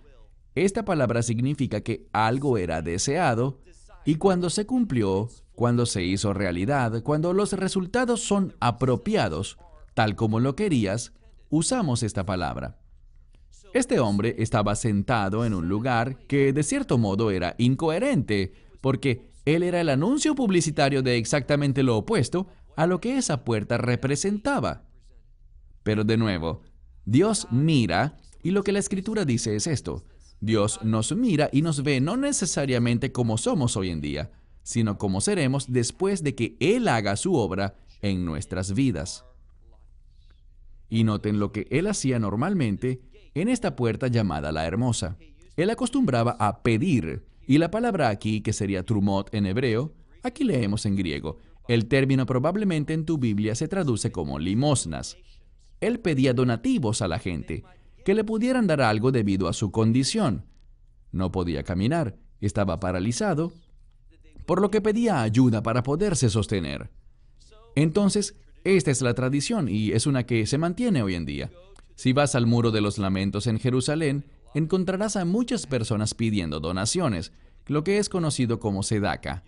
Esta 0.55 0.85
palabra 0.85 1.23
significa 1.23 1.81
que 1.81 2.09
algo 2.12 2.59
era 2.59 2.83
deseado 2.83 3.61
y 4.05 4.17
cuando 4.17 4.51
se 4.51 4.67
cumplió, 4.67 5.29
cuando 5.55 5.87
se 5.87 6.03
hizo 6.05 6.35
realidad, 6.35 7.03
cuando 7.03 7.33
los 7.33 7.53
resultados 7.53 8.21
son 8.21 8.55
apropiados, 8.61 9.59
tal 9.95 10.17
como 10.17 10.41
lo 10.41 10.57
querías, 10.57 11.12
usamos 11.51 12.03
esta 12.03 12.27
palabra. 12.27 12.79
Este 13.73 14.01
hombre 14.01 14.35
estaba 14.39 14.75
sentado 14.75 15.47
en 15.47 15.55
un 15.55 15.69
lugar 15.69 16.19
que 16.27 16.53
de 16.53 16.62
cierto 16.62 16.99
modo 16.99 17.31
era 17.31 17.55
incoherente, 17.59 18.53
porque 18.81 19.31
él 19.45 19.62
era 19.62 19.81
el 19.81 19.89
anuncio 19.89 20.35
publicitario 20.35 21.03
de 21.03 21.17
exactamente 21.17 21.83
lo 21.83 21.97
opuesto 21.97 22.49
a 22.77 22.87
lo 22.87 23.01
que 23.01 23.17
esa 23.17 23.45
puerta 23.45 23.79
representaba. 23.79 24.85
Pero 25.83 26.05
de 26.05 26.17
nuevo, 26.17 26.62
Dios 27.05 27.49
mira, 27.51 28.17
y 28.43 28.51
lo 28.51 28.63
que 28.63 28.73
la 28.73 28.79
escritura 28.79 29.25
dice 29.25 29.57
es 29.57 29.67
esto. 29.67 30.05
Dios 30.41 30.81
nos 30.83 31.15
mira 31.15 31.49
y 31.53 31.63
nos 31.63 31.83
ve 31.83 32.01
no 32.01 32.17
necesariamente 32.17 33.13
como 33.13 33.39
somos 33.39 33.77
hoy 33.77 33.91
en 33.91 34.01
día, 34.01 34.31
sino 34.63 34.99
como 34.99 35.21
seremos 35.21 35.73
después 35.73 36.23
de 36.23 36.35
que 36.35 36.57
Él 36.61 36.89
haga 36.89 37.17
su 37.17 37.35
obra 37.35 37.77
en 38.01 38.25
nuestras 38.25 38.75
vidas. 38.75 39.25
Y 40.89 41.05
noten 41.05 41.39
lo 41.39 41.53
que 41.53 41.67
Él 41.71 41.87
hacía 41.87 42.19
normalmente 42.19 43.01
en 43.35 43.49
esta 43.49 43.77
puerta 43.77 44.09
llamada 44.09 44.53
la 44.53 44.67
hermosa. 44.67 45.17
Él 45.57 45.71
acostumbraba 45.71 46.37
a 46.39 46.63
pedir, 46.63 47.25
y 47.47 47.59
la 47.59 47.71
palabra 47.71 48.09
aquí, 48.09 48.41
que 48.41 48.53
sería 48.53 48.85
trumot 48.85 49.35
en 49.35 49.47
hebreo, 49.47 49.95
aquí 50.23 50.45
leemos 50.45 50.87
en 50.87 50.97
griego. 50.97 51.39
El 51.69 51.87
término 51.87 52.27
probablemente 52.27 52.93
en 52.95 53.05
tu 53.05 53.19
Biblia 53.19 53.55
se 53.55 53.69
traduce 53.69 54.11
como 54.11 54.39
limosnas. 54.39 55.17
Él 55.83 55.99
pedía 55.99 56.33
donativos 56.33 57.03
a 57.03 57.09
la 57.09 57.19
gente, 57.19 57.65
que 58.05 58.15
le 58.15 58.25
pudieran 58.25 58.67
dar 58.67 58.81
algo 58.81 59.11
debido 59.12 59.49
a 59.49 59.53
su 59.53 59.73
condición. 59.73 60.47
No 61.11 61.33
podía 61.33 61.65
caminar, 61.65 62.17
estaba 62.41 62.81
paralizado, 62.81 63.53
por 64.47 64.62
lo 64.62 64.71
que 64.71 64.81
pedía 64.81 65.23
ayuda 65.23 65.62
para 65.62 65.83
poderse 65.83 66.31
sostener. 66.31 66.91
Entonces, 67.75 68.37
esta 68.65 68.93
es 68.93 69.03
la 69.03 69.15
tradición 69.15 69.69
y 69.69 69.91
es 69.91 70.07
una 70.07 70.25
que 70.25 70.47
se 70.47 70.57
mantiene 70.57 71.03
hoy 71.03 71.17
en 71.17 71.27
día. 71.27 71.51
Si 71.97 72.12
vas 72.12 72.37
al 72.37 72.47
Muro 72.47 72.71
de 72.71 72.81
los 72.81 72.99
Lamentos 72.99 73.49
en 73.49 73.59
Jerusalén, 73.59 74.25
encontrarás 74.55 75.17
a 75.17 75.25
muchas 75.25 75.67
personas 75.67 76.15
pidiendo 76.15 76.61
donaciones, 76.61 77.33
lo 77.67 77.83
que 77.83 77.99
es 77.99 78.09
conocido 78.09 78.61
como 78.61 78.85
sedaka. 78.85 79.43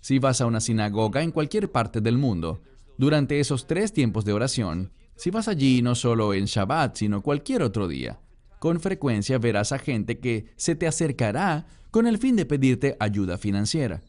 Si 0.00 0.20
vas 0.20 0.40
a 0.40 0.46
una 0.46 0.60
sinagoga 0.60 1.22
en 1.22 1.32
cualquier 1.32 1.70
parte 1.72 2.00
del 2.00 2.16
mundo, 2.16 2.62
durante 2.96 3.40
esos 3.40 3.66
tres 3.66 3.92
tiempos 3.92 4.24
de 4.24 4.32
oración, 4.32 4.92
si 5.20 5.30
vas 5.30 5.48
allí 5.48 5.82
no 5.82 5.94
solo 5.94 6.32
en 6.32 6.46
Shabbat, 6.46 6.96
sino 6.96 7.20
cualquier 7.20 7.62
otro 7.62 7.88
día, 7.88 8.18
con 8.58 8.80
frecuencia 8.80 9.36
verás 9.36 9.70
a 9.70 9.78
gente 9.78 10.18
que 10.18 10.46
se 10.56 10.74
te 10.74 10.86
acercará 10.86 11.66
con 11.90 12.06
el 12.06 12.16
fin 12.16 12.36
de 12.36 12.46
pedirte 12.46 12.96
ayuda 12.98 13.36
financiera. 13.36 14.00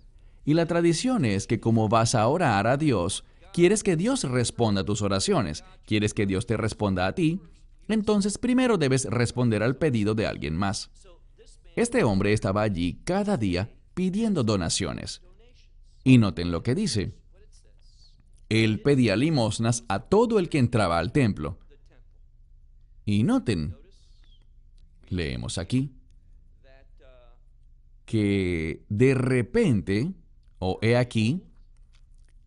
Y 0.46 0.54
la 0.54 0.68
tradición 0.68 1.26
es 1.26 1.48
que 1.48 1.60
como 1.60 1.90
vas 1.90 2.16
a 2.16 2.26
orar 2.30 2.66
a 2.66 2.78
Dios, 2.78 3.26
quieres 3.52 3.84
que 3.84 3.98
Dios 3.98 4.24
responda 4.24 4.82
a 4.82 4.86
tus 4.86 5.02
oraciones, 5.02 5.66
quieres 5.86 6.14
que 6.14 6.26
Dios 6.26 6.46
te 6.46 6.56
responda 6.56 7.08
a 7.08 7.14
ti, 7.14 7.42
entonces 7.90 8.38
primero 8.38 8.78
debes 8.78 9.04
responder 9.04 9.64
al 9.64 9.76
pedido 9.76 10.16
de 10.16 10.28
alguien 10.28 10.56
más. 10.56 10.92
Este 11.76 12.06
hombre 12.06 12.32
estaba 12.32 12.62
allí 12.62 13.02
cada 13.04 13.36
día 13.36 13.70
pidiendo 13.94 14.44
donaciones. 14.44 15.22
Y 16.06 16.20
noten 16.20 16.54
lo 16.54 16.64
que 16.64 16.74
dice. 16.74 17.12
Él 18.52 18.82
pedía 18.82 19.16
limosnas 19.16 19.86
a 19.88 20.02
todo 20.02 20.38
el 20.38 20.50
que 20.50 20.58
entraba 20.58 21.00
al 21.00 21.14
templo. 21.14 21.58
Y 23.06 23.24
noten, 23.24 23.78
leemos 25.08 25.58
aquí, 25.58 25.96
que 28.04 28.84
de 28.90 29.14
repente, 29.14 30.12
o 30.60 30.80
he 30.82 30.98
aquí, 30.98 31.46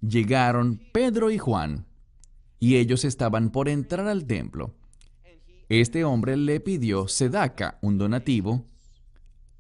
llegaron 0.07 0.79
Pedro 0.93 1.31
y 1.31 1.39
Juan, 1.39 1.87
y 2.61 2.77
ellos 2.77 3.07
estaban 3.07 3.51
por 3.51 3.71
entrar 3.71 4.07
al 4.07 4.27
templo. 4.27 4.75
Este 5.71 6.05
hombre 6.05 6.37
le 6.37 6.61
pidió 6.61 7.09
sedaca, 7.09 7.79
un 7.81 7.97
donativo, 7.97 8.67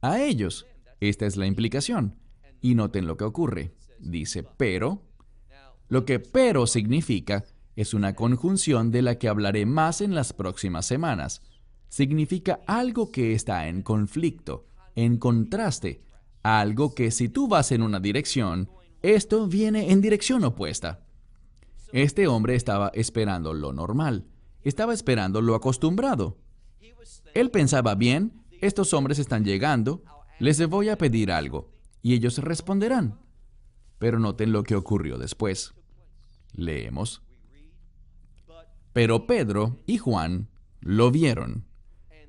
a 0.02 0.20
ellos. 0.20 0.66
Esta 1.00 1.24
es 1.24 1.38
la 1.38 1.46
implicación. 1.46 2.18
Y 2.60 2.74
noten 2.74 3.06
lo 3.06 3.16
que 3.16 3.24
ocurre. 3.24 3.72
Dice 3.98 4.42
pero. 4.58 5.13
Lo 5.88 6.04
que 6.04 6.18
pero 6.18 6.66
significa 6.66 7.44
es 7.76 7.94
una 7.94 8.14
conjunción 8.14 8.90
de 8.90 9.02
la 9.02 9.18
que 9.18 9.28
hablaré 9.28 9.66
más 9.66 10.00
en 10.00 10.14
las 10.14 10.32
próximas 10.32 10.86
semanas. 10.86 11.42
Significa 11.88 12.60
algo 12.66 13.10
que 13.10 13.34
está 13.34 13.68
en 13.68 13.82
conflicto, 13.82 14.66
en 14.94 15.18
contraste, 15.18 16.02
algo 16.42 16.94
que 16.94 17.10
si 17.10 17.28
tú 17.28 17.48
vas 17.48 17.72
en 17.72 17.82
una 17.82 18.00
dirección, 18.00 18.68
esto 19.02 19.46
viene 19.46 19.90
en 19.90 20.00
dirección 20.00 20.44
opuesta. 20.44 21.00
Este 21.92 22.26
hombre 22.26 22.54
estaba 22.54 22.90
esperando 22.94 23.54
lo 23.54 23.72
normal, 23.72 24.26
estaba 24.62 24.94
esperando 24.94 25.40
lo 25.40 25.54
acostumbrado. 25.54 26.38
Él 27.34 27.50
pensaba, 27.50 27.94
bien, 27.94 28.44
estos 28.60 28.92
hombres 28.94 29.18
están 29.18 29.44
llegando, 29.44 30.02
les 30.38 30.66
voy 30.68 30.88
a 30.88 30.98
pedir 30.98 31.30
algo, 31.30 31.70
y 32.02 32.14
ellos 32.14 32.38
responderán. 32.38 33.18
Pero 33.98 34.18
noten 34.18 34.52
lo 34.52 34.62
que 34.62 34.76
ocurrió 34.76 35.18
después. 35.18 35.74
Leemos. 36.52 37.22
Pero 38.92 39.26
Pedro 39.26 39.82
y 39.86 39.98
Juan 39.98 40.48
lo 40.80 41.10
vieron. 41.10 41.66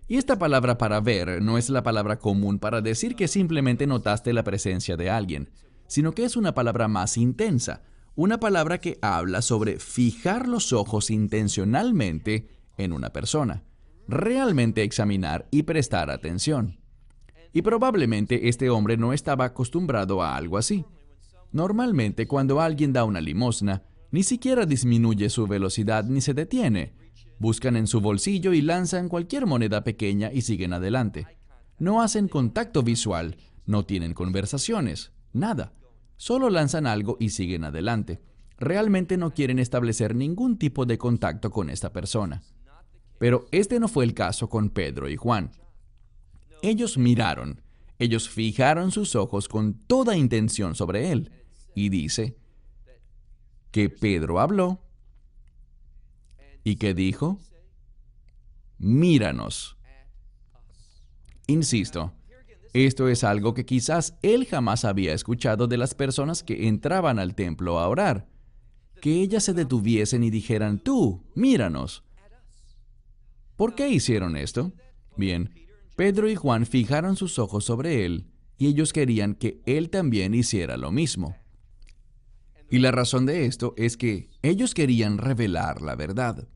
Y 0.07 0.17
esta 0.17 0.37
palabra 0.37 0.77
para 0.77 0.99
ver 0.99 1.41
no 1.41 1.57
es 1.57 1.69
la 1.69 1.83
palabra 1.83 2.19
común 2.19 2.59
para 2.59 2.81
decir 2.81 3.15
que 3.15 3.27
simplemente 3.27 3.87
notaste 3.87 4.33
la 4.33 4.43
presencia 4.43 4.97
de 4.97 5.09
alguien, 5.09 5.49
sino 5.87 6.13
que 6.13 6.25
es 6.25 6.35
una 6.35 6.53
palabra 6.53 6.87
más 6.87 7.17
intensa, 7.17 7.81
una 8.15 8.39
palabra 8.39 8.79
que 8.79 8.97
habla 9.01 9.41
sobre 9.41 9.79
fijar 9.79 10.47
los 10.47 10.73
ojos 10.73 11.09
intencionalmente 11.09 12.47
en 12.77 12.93
una 12.93 13.11
persona, 13.11 13.63
realmente 14.07 14.83
examinar 14.83 15.47
y 15.51 15.63
prestar 15.63 16.09
atención. 16.09 16.79
Y 17.51 17.61
probablemente 17.61 18.47
este 18.47 18.69
hombre 18.69 18.97
no 18.97 19.13
estaba 19.13 19.45
acostumbrado 19.45 20.21
a 20.21 20.35
algo 20.35 20.57
así. 20.57 20.85
Normalmente 21.55 22.27
cuando 22.27 22.59
alguien 22.59 22.91
da 22.91 23.05
una 23.05 23.21
limosna, 23.21 23.81
ni 24.11 24.23
siquiera 24.23 24.65
disminuye 24.65 25.29
su 25.29 25.47
velocidad 25.47 26.03
ni 26.03 26.19
se 26.19 26.33
detiene. 26.33 26.91
Buscan 27.39 27.77
en 27.77 27.87
su 27.87 28.01
bolsillo 28.01 28.51
y 28.51 28.61
lanzan 28.61 29.07
cualquier 29.07 29.45
moneda 29.45 29.81
pequeña 29.85 30.33
y 30.33 30.41
siguen 30.41 30.73
adelante. 30.73 31.25
No 31.79 32.01
hacen 32.01 32.27
contacto 32.27 32.83
visual, 32.83 33.37
no 33.65 33.85
tienen 33.85 34.13
conversaciones, 34.13 35.13
nada. 35.31 35.71
Solo 36.17 36.49
lanzan 36.49 36.87
algo 36.87 37.15
y 37.21 37.29
siguen 37.29 37.63
adelante. 37.63 38.19
Realmente 38.57 39.15
no 39.15 39.33
quieren 39.33 39.57
establecer 39.57 40.13
ningún 40.13 40.57
tipo 40.57 40.85
de 40.85 40.97
contacto 40.97 41.51
con 41.51 41.69
esta 41.69 41.93
persona. 41.93 42.43
Pero 43.17 43.47
este 43.53 43.79
no 43.79 43.87
fue 43.87 44.03
el 44.03 44.13
caso 44.13 44.49
con 44.49 44.71
Pedro 44.71 45.07
y 45.07 45.15
Juan. 45.15 45.51
Ellos 46.61 46.97
miraron, 46.97 47.61
ellos 47.97 48.27
fijaron 48.27 48.91
sus 48.91 49.15
ojos 49.15 49.47
con 49.47 49.75
toda 49.87 50.17
intención 50.17 50.75
sobre 50.75 51.13
él. 51.13 51.31
Y 51.75 51.89
dice 51.89 52.37
que 53.71 53.89
Pedro 53.89 54.39
habló 54.39 54.81
y 56.63 56.77
que 56.77 56.93
dijo, 56.93 57.39
míranos. 58.77 59.77
Insisto, 61.47 62.13
esto 62.73 63.07
es 63.07 63.23
algo 63.23 63.53
que 63.53 63.65
quizás 63.65 64.17
él 64.21 64.45
jamás 64.45 64.85
había 64.85 65.13
escuchado 65.13 65.67
de 65.67 65.77
las 65.77 65.93
personas 65.93 66.41
que 66.41 66.67
entraban 66.67 67.19
al 67.19 67.35
templo 67.35 67.79
a 67.79 67.87
orar. 67.87 68.27
Que 69.01 69.21
ellas 69.21 69.43
se 69.43 69.53
detuviesen 69.53 70.23
y 70.23 70.29
dijeran, 70.29 70.79
tú, 70.79 71.23
míranos. 71.35 72.03
¿Por 73.57 73.75
qué 73.75 73.89
hicieron 73.89 74.35
esto? 74.35 74.73
Bien, 75.17 75.53
Pedro 75.95 76.29
y 76.29 76.35
Juan 76.35 76.65
fijaron 76.65 77.15
sus 77.15 77.39
ojos 77.39 77.65
sobre 77.65 78.05
él 78.05 78.27
y 78.57 78.67
ellos 78.67 78.93
querían 78.93 79.35
que 79.35 79.61
él 79.65 79.89
también 79.89 80.33
hiciera 80.33 80.77
lo 80.77 80.91
mismo. 80.91 81.35
Y 82.69 82.79
la 82.79 82.91
razón 82.91 83.25
de 83.25 83.45
esto 83.45 83.73
es 83.77 83.97
que 83.97 84.29
ellos 84.41 84.73
querían 84.73 85.17
revelar 85.17 85.81
la 85.81 85.95
verdad. 85.95 86.47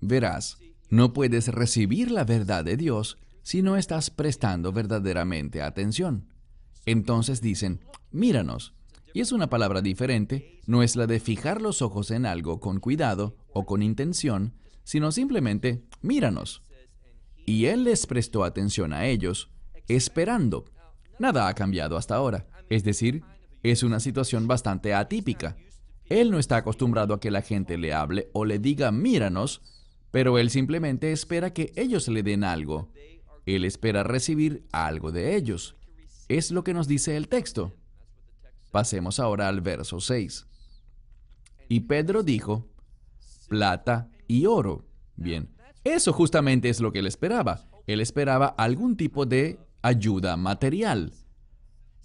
Verás, 0.00 0.58
no 0.90 1.12
puedes 1.12 1.48
recibir 1.48 2.10
la 2.10 2.24
verdad 2.24 2.64
de 2.64 2.76
Dios 2.76 3.18
si 3.42 3.62
no 3.62 3.76
estás 3.76 4.10
prestando 4.10 4.72
verdaderamente 4.72 5.62
atención. 5.62 6.28
Entonces 6.86 7.40
dicen, 7.40 7.80
míranos. 8.10 8.74
Y 9.12 9.20
es 9.20 9.32
una 9.32 9.48
palabra 9.48 9.80
diferente, 9.80 10.60
no 10.66 10.82
es 10.82 10.96
la 10.96 11.06
de 11.06 11.20
fijar 11.20 11.62
los 11.62 11.82
ojos 11.82 12.10
en 12.10 12.26
algo 12.26 12.58
con 12.58 12.80
cuidado 12.80 13.36
o 13.52 13.64
con 13.64 13.82
intención, 13.82 14.54
sino 14.82 15.12
simplemente, 15.12 15.84
míranos. 16.02 16.62
Y 17.46 17.66
él 17.66 17.84
les 17.84 18.06
prestó 18.06 18.44
atención 18.44 18.92
a 18.92 19.06
ellos, 19.06 19.50
esperando. 19.88 20.64
Nada 21.18 21.48
ha 21.48 21.54
cambiado 21.54 21.96
hasta 21.96 22.16
ahora. 22.16 22.46
Es 22.70 22.82
decir, 22.82 23.22
es 23.64 23.82
una 23.82 23.98
situación 23.98 24.46
bastante 24.46 24.94
atípica. 24.94 25.56
Él 26.04 26.30
no 26.30 26.38
está 26.38 26.58
acostumbrado 26.58 27.14
a 27.14 27.20
que 27.20 27.30
la 27.30 27.42
gente 27.42 27.78
le 27.78 27.94
hable 27.94 28.28
o 28.34 28.44
le 28.44 28.58
diga 28.58 28.92
míranos, 28.92 29.62
pero 30.10 30.38
él 30.38 30.50
simplemente 30.50 31.10
espera 31.12 31.52
que 31.52 31.72
ellos 31.74 32.06
le 32.08 32.22
den 32.22 32.44
algo 32.44 32.92
Él 33.46 33.64
espera 33.64 34.04
recibir 34.04 34.64
algo 34.70 35.12
de 35.12 35.34
ellos. 35.34 35.76
Es 36.28 36.50
lo 36.50 36.62
que 36.62 36.74
nos 36.74 36.86
dice 36.86 37.16
el 37.16 37.28
texto. 37.28 37.74
Pasemos 38.70 39.18
ahora 39.18 39.48
al 39.48 39.60
verso 39.60 39.98
6. 39.98 40.46
Y 41.68 41.80
Pedro 41.80 42.22
dijo, 42.22 42.68
plata 43.48 44.10
y 44.28 44.46
oro. 44.46 44.84
Bien, 45.16 45.48
eso 45.84 46.12
justamente 46.12 46.68
es 46.68 46.80
lo 46.80 46.92
que 46.92 46.98
él 46.98 47.06
esperaba. 47.06 47.66
Él 47.86 48.00
esperaba 48.00 48.46
algún 48.46 48.96
tipo 48.96 49.24
de 49.24 49.58
ayuda 49.80 50.36
material. 50.36 51.12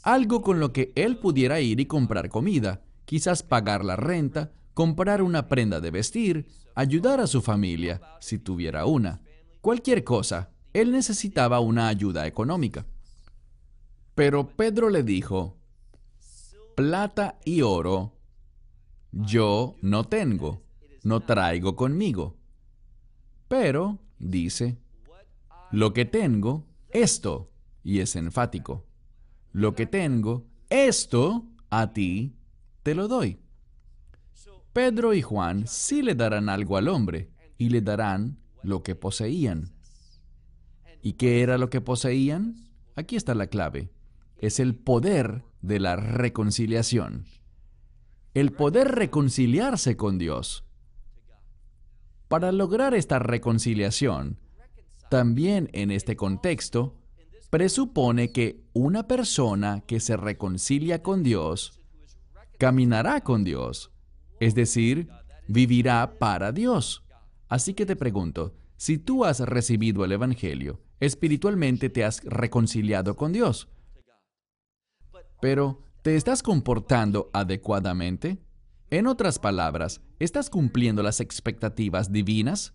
Algo 0.03 0.41
con 0.41 0.59
lo 0.59 0.71
que 0.71 0.91
él 0.95 1.17
pudiera 1.17 1.59
ir 1.59 1.79
y 1.79 1.85
comprar 1.85 2.29
comida, 2.29 2.81
quizás 3.05 3.43
pagar 3.43 3.83
la 3.83 3.95
renta, 3.95 4.51
comprar 4.73 5.21
una 5.21 5.47
prenda 5.47 5.81
de 5.81 5.91
vestir, 5.91 6.47
ayudar 6.75 7.19
a 7.19 7.27
su 7.27 7.41
familia, 7.41 8.01
si 8.19 8.37
tuviera 8.37 8.85
una. 8.85 9.21
Cualquier 9.61 10.03
cosa, 10.03 10.51
él 10.73 10.91
necesitaba 10.91 11.59
una 11.59 11.87
ayuda 11.87 12.27
económica. 12.27 12.85
Pero 14.15 14.47
Pedro 14.47 14.89
le 14.89 15.03
dijo, 15.03 15.57
plata 16.75 17.39
y 17.43 17.61
oro 17.61 18.19
yo 19.11 19.75
no 19.81 20.03
tengo, 20.03 20.61
no 21.03 21.21
traigo 21.21 21.75
conmigo. 21.75 22.37
Pero, 23.47 23.99
dice, 24.19 24.77
lo 25.71 25.93
que 25.93 26.05
tengo, 26.05 26.67
esto, 26.89 27.51
y 27.83 27.99
es 27.99 28.15
enfático, 28.15 28.85
lo 29.59 29.75
que 29.75 29.85
tengo, 29.85 30.47
esto, 30.69 31.45
a 31.69 31.91
ti, 31.91 32.33
te 32.81 32.95
lo 32.95 33.09
doy. 33.09 33.39
Pedro 34.71 35.13
y 35.13 35.21
Juan 35.21 35.67
sí 35.67 36.01
le 36.01 36.15
darán 36.15 36.47
algo 36.47 36.77
al 36.77 36.87
hombre, 36.87 37.29
y 37.57 37.67
le 37.67 37.81
darán 37.81 38.39
lo 38.63 38.83
que 38.83 38.95
poseían. 38.95 39.73
¿Y 41.01 41.13
qué 41.13 41.41
era 41.41 41.57
lo 41.57 41.69
que 41.69 41.81
poseían? 41.81 42.69
Aquí 42.95 43.17
está 43.17 43.35
la 43.35 43.47
clave. 43.47 43.91
Es 44.37 44.61
el 44.61 44.75
poder 44.75 45.43
de 45.61 45.81
la 45.81 45.97
reconciliación. 45.97 47.25
El 48.33 48.53
poder 48.53 48.87
reconciliarse 48.87 49.97
con 49.97 50.17
Dios. 50.17 50.63
Para 52.29 52.53
lograr 52.53 52.93
esta 52.93 53.19
reconciliación, 53.19 54.39
también 55.09 55.69
en 55.73 55.91
este 55.91 56.15
contexto, 56.15 56.98
presupone 57.49 58.31
que 58.31 58.63
una 58.73 59.07
persona 59.07 59.81
que 59.85 59.99
se 59.99 60.17
reconcilia 60.17 61.01
con 61.01 61.23
Dios 61.23 61.79
caminará 62.57 63.21
con 63.21 63.43
Dios, 63.43 63.91
es 64.39 64.53
decir, 64.53 65.09
vivirá 65.47 66.19
para 66.19 66.51
Dios. 66.51 67.03
Así 67.47 67.73
que 67.73 67.85
te 67.85 67.95
pregunto, 67.95 68.53
si 68.77 68.97
tú 68.97 69.25
has 69.25 69.39
recibido 69.39 70.05
el 70.05 70.11
Evangelio, 70.11 70.81
espiritualmente 70.99 71.89
te 71.89 72.03
has 72.03 72.21
reconciliado 72.23 73.15
con 73.15 73.33
Dios. 73.33 73.67
Pero, 75.41 75.81
¿te 76.03 76.15
estás 76.15 76.43
comportando 76.43 77.29
adecuadamente? 77.33 78.37
En 78.91 79.07
otras 79.07 79.39
palabras, 79.39 80.01
¿estás 80.19 80.49
cumpliendo 80.49 81.01
las 81.01 81.19
expectativas 81.19 82.11
divinas? 82.11 82.73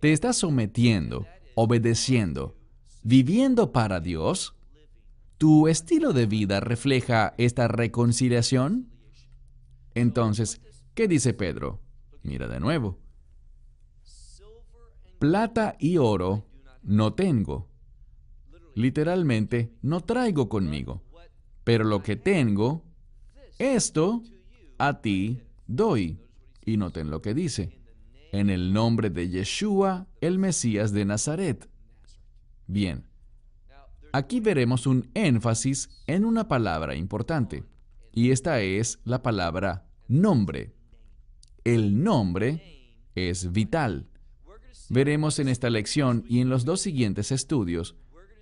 ¿Te 0.00 0.12
estás 0.12 0.36
sometiendo, 0.36 1.26
obedeciendo, 1.54 2.56
viviendo 3.06 3.70
para 3.70 4.00
Dios? 4.00 4.56
¿Tu 5.38 5.68
estilo 5.68 6.12
de 6.12 6.26
vida 6.26 6.58
refleja 6.58 7.34
esta 7.38 7.68
reconciliación? 7.68 8.88
Entonces, 9.94 10.60
¿qué 10.94 11.06
dice 11.06 11.32
Pedro? 11.32 11.80
Mira 12.24 12.48
de 12.48 12.58
nuevo. 12.58 12.98
Plata 15.20 15.76
y 15.78 15.98
oro 15.98 16.46
no 16.82 17.14
tengo. 17.14 17.68
Literalmente, 18.74 19.72
no 19.82 20.00
traigo 20.00 20.48
conmigo. 20.48 21.04
Pero 21.62 21.84
lo 21.84 22.02
que 22.02 22.16
tengo, 22.16 22.82
esto 23.58 24.22
a 24.78 25.00
ti 25.00 25.42
doy. 25.68 26.18
Y 26.64 26.76
noten 26.76 27.10
lo 27.10 27.22
que 27.22 27.34
dice. 27.34 27.78
En 28.32 28.50
el 28.50 28.72
nombre 28.72 29.10
de 29.10 29.28
Yeshua, 29.28 30.08
el 30.20 30.40
Mesías 30.40 30.92
de 30.92 31.04
Nazaret. 31.04 31.68
Bien. 32.66 33.06
Aquí 34.12 34.40
veremos 34.40 34.86
un 34.86 35.10
énfasis 35.14 35.90
en 36.06 36.24
una 36.24 36.48
palabra 36.48 36.94
importante. 36.94 37.64
Y 38.12 38.30
esta 38.30 38.60
es 38.62 38.98
la 39.04 39.22
palabra 39.22 39.86
nombre. 40.08 40.72
El 41.64 42.02
nombre 42.02 42.62
es 43.14 43.52
vital. 43.52 44.08
Veremos 44.88 45.38
en 45.38 45.48
esta 45.48 45.68
lección 45.68 46.24
y 46.28 46.40
en 46.40 46.48
los 46.48 46.64
dos 46.64 46.80
siguientes 46.80 47.32
estudios 47.32 47.96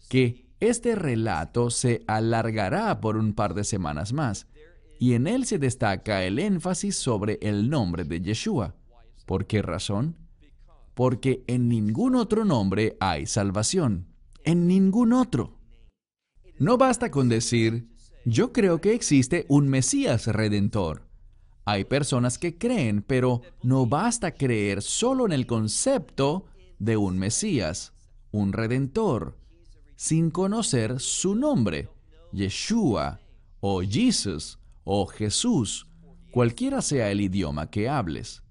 que 0.08 0.46
este 0.60 0.94
relato 0.94 1.70
se 1.70 2.04
alargará 2.06 3.00
por 3.00 3.16
un 3.16 3.34
par 3.34 3.54
de 3.54 3.64
semanas 3.64 4.12
más 4.12 4.46
y 4.98 5.14
en 5.14 5.26
él 5.26 5.44
se 5.44 5.58
destaca 5.58 6.24
el 6.24 6.38
énfasis 6.38 6.96
sobre 6.96 7.38
el 7.42 7.68
nombre 7.68 8.04
de 8.04 8.20
Yeshua. 8.20 8.74
¿Por 9.26 9.46
qué 9.46 9.62
razón? 9.62 10.16
Porque 10.94 11.42
en 11.46 11.68
ningún 11.68 12.14
otro 12.14 12.44
nombre 12.44 12.96
hay 13.00 13.26
salvación. 13.26 14.13
En 14.44 14.66
ningún 14.66 15.14
otro. 15.14 15.58
No 16.58 16.76
basta 16.76 17.10
con 17.10 17.30
decir, 17.30 17.88
yo 18.26 18.52
creo 18.52 18.80
que 18.80 18.92
existe 18.92 19.46
un 19.48 19.68
Mesías 19.68 20.26
redentor. 20.26 21.08
Hay 21.64 21.84
personas 21.84 22.36
que 22.36 22.58
creen, 22.58 23.02
pero 23.02 23.40
no 23.62 23.86
basta 23.86 24.32
creer 24.32 24.82
solo 24.82 25.24
en 25.24 25.32
el 25.32 25.46
concepto 25.46 26.44
de 26.78 26.98
un 26.98 27.18
Mesías, 27.18 27.94
un 28.32 28.52
redentor, 28.52 29.38
sin 29.96 30.30
conocer 30.30 31.00
su 31.00 31.34
nombre, 31.34 31.88
Yeshua 32.30 33.20
o 33.60 33.80
Jesus 33.80 34.58
o 34.84 35.06
Jesús, 35.06 35.86
cualquiera 36.30 36.82
sea 36.82 37.10
el 37.10 37.22
idioma 37.22 37.70
que 37.70 37.88
hables. 37.88 38.42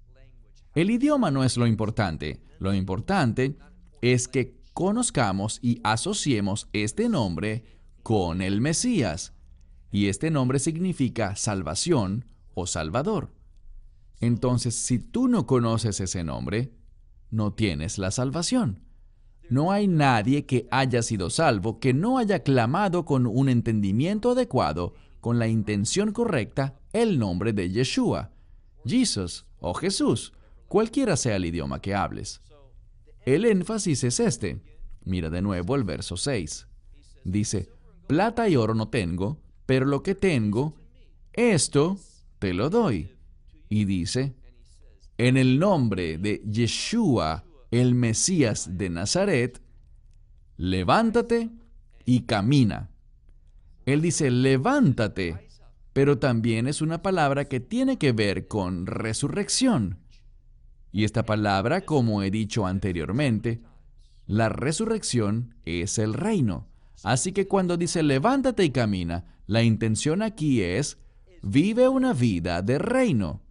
El 0.74 0.90
idioma 0.90 1.30
no 1.30 1.44
es 1.44 1.56
lo 1.56 1.68
importante, 1.68 2.42
lo 2.58 2.74
importante 2.74 3.56
es 4.02 4.26
que 4.26 4.63
conozcamos 4.74 5.60
y 5.62 5.80
asociemos 5.84 6.68
este 6.72 7.08
nombre 7.08 7.64
con 8.02 8.42
el 8.42 8.60
Mesías. 8.60 9.32
Y 9.90 10.08
este 10.08 10.30
nombre 10.30 10.58
significa 10.58 11.36
salvación 11.36 12.26
o 12.52 12.66
Salvador. 12.66 13.32
Entonces, 14.20 14.74
si 14.74 14.98
tú 14.98 15.28
no 15.28 15.46
conoces 15.46 16.00
ese 16.00 16.24
nombre, 16.24 16.72
no 17.30 17.52
tienes 17.52 17.98
la 17.98 18.10
salvación. 18.10 18.80
No 19.48 19.70
hay 19.70 19.86
nadie 19.86 20.46
que 20.46 20.66
haya 20.70 21.02
sido 21.02 21.30
salvo 21.30 21.78
que 21.78 21.92
no 21.92 22.18
haya 22.18 22.42
clamado 22.42 23.04
con 23.04 23.26
un 23.26 23.48
entendimiento 23.48 24.30
adecuado, 24.30 24.94
con 25.20 25.38
la 25.38 25.48
intención 25.48 26.12
correcta, 26.12 26.80
el 26.92 27.18
nombre 27.18 27.52
de 27.52 27.70
Yeshua, 27.70 28.32
Jesus 28.84 29.46
o 29.60 29.74
Jesús, 29.74 30.32
cualquiera 30.68 31.16
sea 31.16 31.36
el 31.36 31.44
idioma 31.44 31.80
que 31.80 31.94
hables. 31.94 32.40
El 33.24 33.46
énfasis 33.46 34.04
es 34.04 34.20
este. 34.20 34.60
Mira 35.04 35.30
de 35.30 35.42
nuevo 35.42 35.76
el 35.76 35.84
verso 35.84 36.16
6. 36.16 36.66
Dice, 37.24 37.68
plata 38.06 38.48
y 38.48 38.56
oro 38.56 38.74
no 38.74 38.88
tengo, 38.88 39.40
pero 39.66 39.86
lo 39.86 40.02
que 40.02 40.14
tengo, 40.14 40.76
esto 41.32 41.98
te 42.38 42.52
lo 42.52 42.68
doy. 42.68 43.10
Y 43.68 43.86
dice, 43.86 44.34
en 45.16 45.36
el 45.36 45.58
nombre 45.58 46.18
de 46.18 46.42
Yeshua, 46.46 47.44
el 47.70 47.94
Mesías 47.94 48.76
de 48.76 48.90
Nazaret, 48.90 49.62
levántate 50.56 51.50
y 52.04 52.22
camina. 52.22 52.90
Él 53.86 54.02
dice, 54.02 54.30
levántate, 54.30 55.48
pero 55.92 56.18
también 56.18 56.66
es 56.66 56.82
una 56.82 57.02
palabra 57.02 57.46
que 57.46 57.60
tiene 57.60 57.98
que 57.98 58.12
ver 58.12 58.48
con 58.48 58.86
resurrección. 58.86 60.03
Y 60.94 61.02
esta 61.02 61.24
palabra, 61.24 61.80
como 61.80 62.22
he 62.22 62.30
dicho 62.30 62.66
anteriormente, 62.66 63.60
la 64.28 64.48
resurrección 64.48 65.56
es 65.64 65.98
el 65.98 66.14
reino. 66.14 66.68
Así 67.02 67.32
que 67.32 67.48
cuando 67.48 67.76
dice 67.76 68.04
levántate 68.04 68.64
y 68.64 68.70
camina, 68.70 69.24
la 69.48 69.64
intención 69.64 70.22
aquí 70.22 70.62
es 70.62 70.98
vive 71.42 71.88
una 71.88 72.12
vida 72.12 72.62
de 72.62 72.78
reino. 72.78 73.42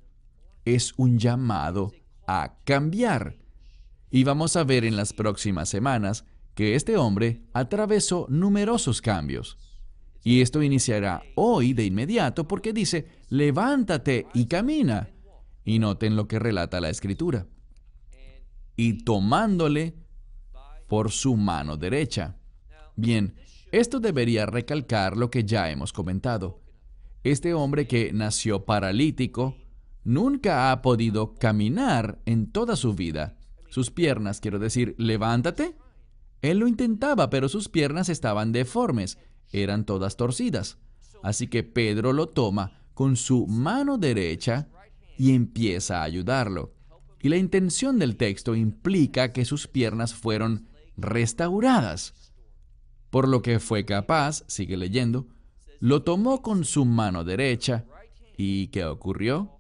Es 0.63 0.93
un 0.95 1.19
llamado 1.19 1.91
a 2.27 2.56
cambiar. 2.63 3.36
Y 4.10 4.23
vamos 4.23 4.56
a 4.56 4.63
ver 4.63 4.86
en 4.86 4.95
las 4.95 5.12
próximas 5.12 5.67
semanas 5.67 6.23
que 6.56 6.75
este 6.75 6.95
hombre 6.95 7.41
atravesó 7.51 8.25
numerosos 8.29 9.01
cambios. 9.01 9.58
Y 10.23 10.39
esto 10.39 10.63
iniciará 10.63 11.21
hoy 11.36 11.73
de 11.73 11.84
inmediato 11.84 12.47
porque 12.47 12.71
dice, 12.71 13.06
levántate 13.27 14.27
y 14.34 14.45
camina. 14.45 15.10
Y 15.65 15.80
noten 15.80 16.15
lo 16.15 16.28
que 16.28 16.39
relata 16.39 16.82
la 16.82 16.89
escritura. 16.89 17.47
Y 18.76 19.04
tomándole 19.04 19.95
por 20.88 21.12
su 21.12 21.36
mano 21.36 21.78
derecha. 21.78 22.38
Bien, 22.95 23.36
esto 23.71 23.99
debería 23.99 24.45
recalcar 24.45 25.17
lo 25.17 25.32
que 25.32 25.43
ya 25.43 25.69
hemos 25.71 25.93
comentado. 25.93 26.62
Este 27.23 27.54
hombre 27.54 27.88
que 27.88 28.12
nació 28.13 28.65
paralítico 28.65 29.56
nunca 30.04 30.71
ha 30.71 30.82
podido 30.82 31.34
caminar 31.36 32.19
en 32.26 32.52
toda 32.52 32.76
su 32.76 32.93
vida. 32.93 33.38
Sus 33.69 33.89
piernas, 33.89 34.39
quiero 34.39 34.60
decir, 34.60 34.93
levántate. 34.97 35.76
Él 36.41 36.60
lo 36.60 36.67
intentaba, 36.67 37.30
pero 37.30 37.49
sus 37.49 37.69
piernas 37.69 38.10
estaban 38.10 38.52
deformes, 38.52 39.17
eran 39.52 39.86
todas 39.86 40.17
torcidas. 40.17 40.78
Así 41.23 41.47
que 41.47 41.63
Pedro 41.63 42.12
lo 42.12 42.28
toma 42.28 42.84
con 42.93 43.15
su 43.15 43.47
mano 43.47 43.97
derecha 43.97 44.67
y 45.17 45.34
empieza 45.34 45.99
a 45.99 46.04
ayudarlo. 46.04 46.73
Y 47.21 47.30
la 47.30 47.38
intención 47.38 47.99
del 47.99 48.17
texto 48.17 48.56
implica 48.56 49.32
que 49.32 49.45
sus 49.45 49.67
piernas 49.67 50.13
fueron 50.13 50.67
restauradas. 50.97 52.13
Por 53.10 53.28
lo 53.28 53.41
que 53.41 53.60
fue 53.60 53.86
capaz, 53.86 54.43
sigue 54.47 54.76
leyendo, 54.76 55.28
lo 55.80 56.04
tomó 56.04 56.41
con 56.41 56.65
su 56.65 56.86
mano 56.86 57.23
derecha. 57.23 57.86
¿Y 58.38 58.67
qué 58.67 58.86
ocurrió? 58.86 59.60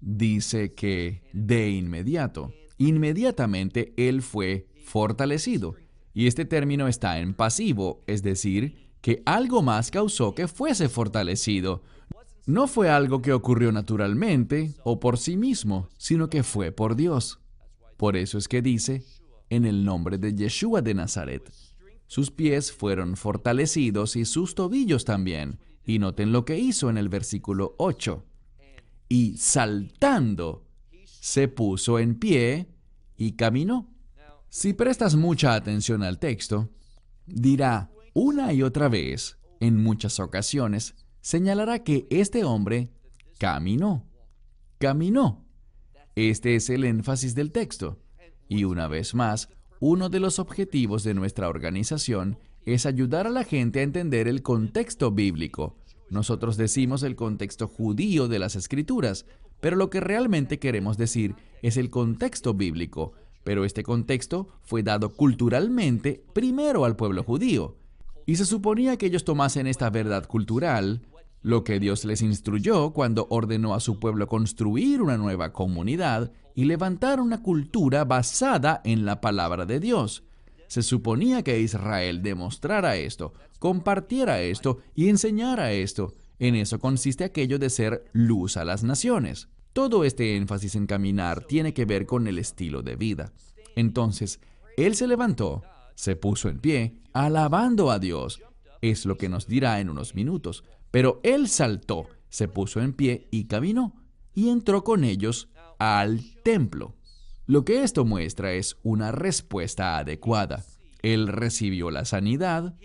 Dice 0.00 0.74
que 0.74 1.22
de 1.32 1.70
inmediato, 1.70 2.52
inmediatamente 2.76 3.94
él 3.96 4.20
fue 4.20 4.68
fortalecido. 4.84 5.76
Y 6.12 6.26
este 6.26 6.44
término 6.44 6.86
está 6.86 7.18
en 7.18 7.34
pasivo, 7.34 8.04
es 8.06 8.22
decir, 8.22 8.92
que 9.00 9.22
algo 9.26 9.62
más 9.62 9.90
causó 9.90 10.34
que 10.34 10.46
fuese 10.46 10.88
fortalecido. 10.88 11.82
No 12.46 12.66
fue 12.66 12.90
algo 12.90 13.22
que 13.22 13.32
ocurrió 13.32 13.72
naturalmente 13.72 14.74
o 14.84 15.00
por 15.00 15.16
sí 15.16 15.36
mismo, 15.36 15.88
sino 15.96 16.28
que 16.28 16.42
fue 16.42 16.72
por 16.72 16.94
Dios. 16.94 17.40
Por 17.96 18.16
eso 18.16 18.36
es 18.36 18.48
que 18.48 18.60
dice, 18.60 19.02
en 19.48 19.64
el 19.64 19.84
nombre 19.84 20.18
de 20.18 20.34
Yeshua 20.34 20.82
de 20.82 20.94
Nazaret. 20.94 21.50
Sus 22.06 22.30
pies 22.30 22.70
fueron 22.70 23.16
fortalecidos 23.16 24.16
y 24.16 24.26
sus 24.26 24.54
tobillos 24.54 25.04
también. 25.04 25.58
Y 25.86 25.98
noten 25.98 26.32
lo 26.32 26.44
que 26.44 26.58
hizo 26.58 26.90
en 26.90 26.98
el 26.98 27.08
versículo 27.08 27.74
8. 27.78 28.24
Y 29.08 29.36
saltando, 29.38 30.66
se 31.04 31.48
puso 31.48 31.98
en 31.98 32.18
pie 32.18 32.68
y 33.16 33.32
caminó. 33.32 33.90
Si 34.48 34.72
prestas 34.72 35.16
mucha 35.16 35.54
atención 35.54 36.02
al 36.02 36.18
texto, 36.18 36.70
dirá 37.26 37.90
una 38.12 38.52
y 38.52 38.62
otra 38.62 38.88
vez, 38.88 39.38
en 39.60 39.82
muchas 39.82 40.20
ocasiones, 40.20 40.94
señalará 41.24 41.82
que 41.82 42.06
este 42.10 42.44
hombre 42.44 42.90
caminó. 43.38 44.04
Caminó. 44.76 45.42
Este 46.16 46.54
es 46.54 46.68
el 46.68 46.84
énfasis 46.84 47.34
del 47.34 47.50
texto. 47.50 47.98
Y 48.46 48.64
una 48.64 48.88
vez 48.88 49.14
más, 49.14 49.48
uno 49.80 50.10
de 50.10 50.20
los 50.20 50.38
objetivos 50.38 51.02
de 51.02 51.14
nuestra 51.14 51.48
organización 51.48 52.36
es 52.66 52.84
ayudar 52.84 53.26
a 53.26 53.30
la 53.30 53.42
gente 53.42 53.80
a 53.80 53.84
entender 53.84 54.28
el 54.28 54.42
contexto 54.42 55.12
bíblico. 55.12 55.78
Nosotros 56.10 56.58
decimos 56.58 57.02
el 57.02 57.16
contexto 57.16 57.68
judío 57.68 58.28
de 58.28 58.38
las 58.38 58.54
escrituras, 58.54 59.24
pero 59.60 59.76
lo 59.76 59.88
que 59.88 60.00
realmente 60.00 60.58
queremos 60.58 60.98
decir 60.98 61.36
es 61.62 61.78
el 61.78 61.88
contexto 61.88 62.52
bíblico. 62.52 63.14
Pero 63.44 63.64
este 63.64 63.82
contexto 63.82 64.48
fue 64.60 64.82
dado 64.82 65.14
culturalmente 65.14 66.22
primero 66.34 66.84
al 66.84 66.96
pueblo 66.96 67.22
judío. 67.22 67.78
Y 68.26 68.36
se 68.36 68.44
suponía 68.44 68.96
que 68.96 69.06
ellos 69.06 69.24
tomasen 69.24 69.66
esta 69.66 69.90
verdad 69.90 70.26
cultural, 70.26 71.02
lo 71.44 71.62
que 71.62 71.78
Dios 71.78 72.06
les 72.06 72.22
instruyó 72.22 72.94
cuando 72.94 73.26
ordenó 73.28 73.74
a 73.74 73.80
su 73.80 74.00
pueblo 74.00 74.26
construir 74.26 75.02
una 75.02 75.18
nueva 75.18 75.52
comunidad 75.52 76.32
y 76.54 76.64
levantar 76.64 77.20
una 77.20 77.42
cultura 77.42 78.06
basada 78.06 78.80
en 78.82 79.04
la 79.04 79.20
palabra 79.20 79.66
de 79.66 79.78
Dios. 79.78 80.24
Se 80.68 80.82
suponía 80.82 81.42
que 81.42 81.60
Israel 81.60 82.22
demostrara 82.22 82.96
esto, 82.96 83.34
compartiera 83.58 84.40
esto 84.40 84.78
y 84.94 85.10
enseñara 85.10 85.70
esto. 85.72 86.14
En 86.38 86.54
eso 86.54 86.78
consiste 86.78 87.24
aquello 87.24 87.58
de 87.58 87.68
ser 87.68 88.06
luz 88.14 88.56
a 88.56 88.64
las 88.64 88.82
naciones. 88.82 89.48
Todo 89.74 90.04
este 90.04 90.36
énfasis 90.36 90.74
en 90.76 90.86
caminar 90.86 91.44
tiene 91.44 91.74
que 91.74 91.84
ver 91.84 92.06
con 92.06 92.26
el 92.26 92.38
estilo 92.38 92.80
de 92.80 92.96
vida. 92.96 93.34
Entonces, 93.76 94.40
él 94.78 94.94
se 94.94 95.06
levantó, 95.06 95.62
se 95.94 96.16
puso 96.16 96.48
en 96.48 96.58
pie, 96.58 96.94
alabando 97.12 97.90
a 97.90 97.98
Dios. 97.98 98.40
Es 98.80 99.04
lo 99.04 99.18
que 99.18 99.28
nos 99.28 99.46
dirá 99.46 99.80
en 99.80 99.90
unos 99.90 100.14
minutos. 100.14 100.64
Pero 100.94 101.18
él 101.24 101.48
saltó, 101.48 102.06
se 102.28 102.46
puso 102.46 102.80
en 102.80 102.92
pie 102.92 103.26
y 103.32 103.46
caminó, 103.46 103.96
y 104.32 104.50
entró 104.50 104.84
con 104.84 105.02
ellos 105.02 105.48
al 105.80 106.20
templo. 106.44 106.94
Lo 107.46 107.64
que 107.64 107.82
esto 107.82 108.04
muestra 108.04 108.52
es 108.52 108.76
una 108.84 109.10
respuesta 109.10 109.98
adecuada. 109.98 110.64
Él 111.02 111.26
recibió 111.26 111.90
la 111.90 112.04
sanidad, 112.04 112.76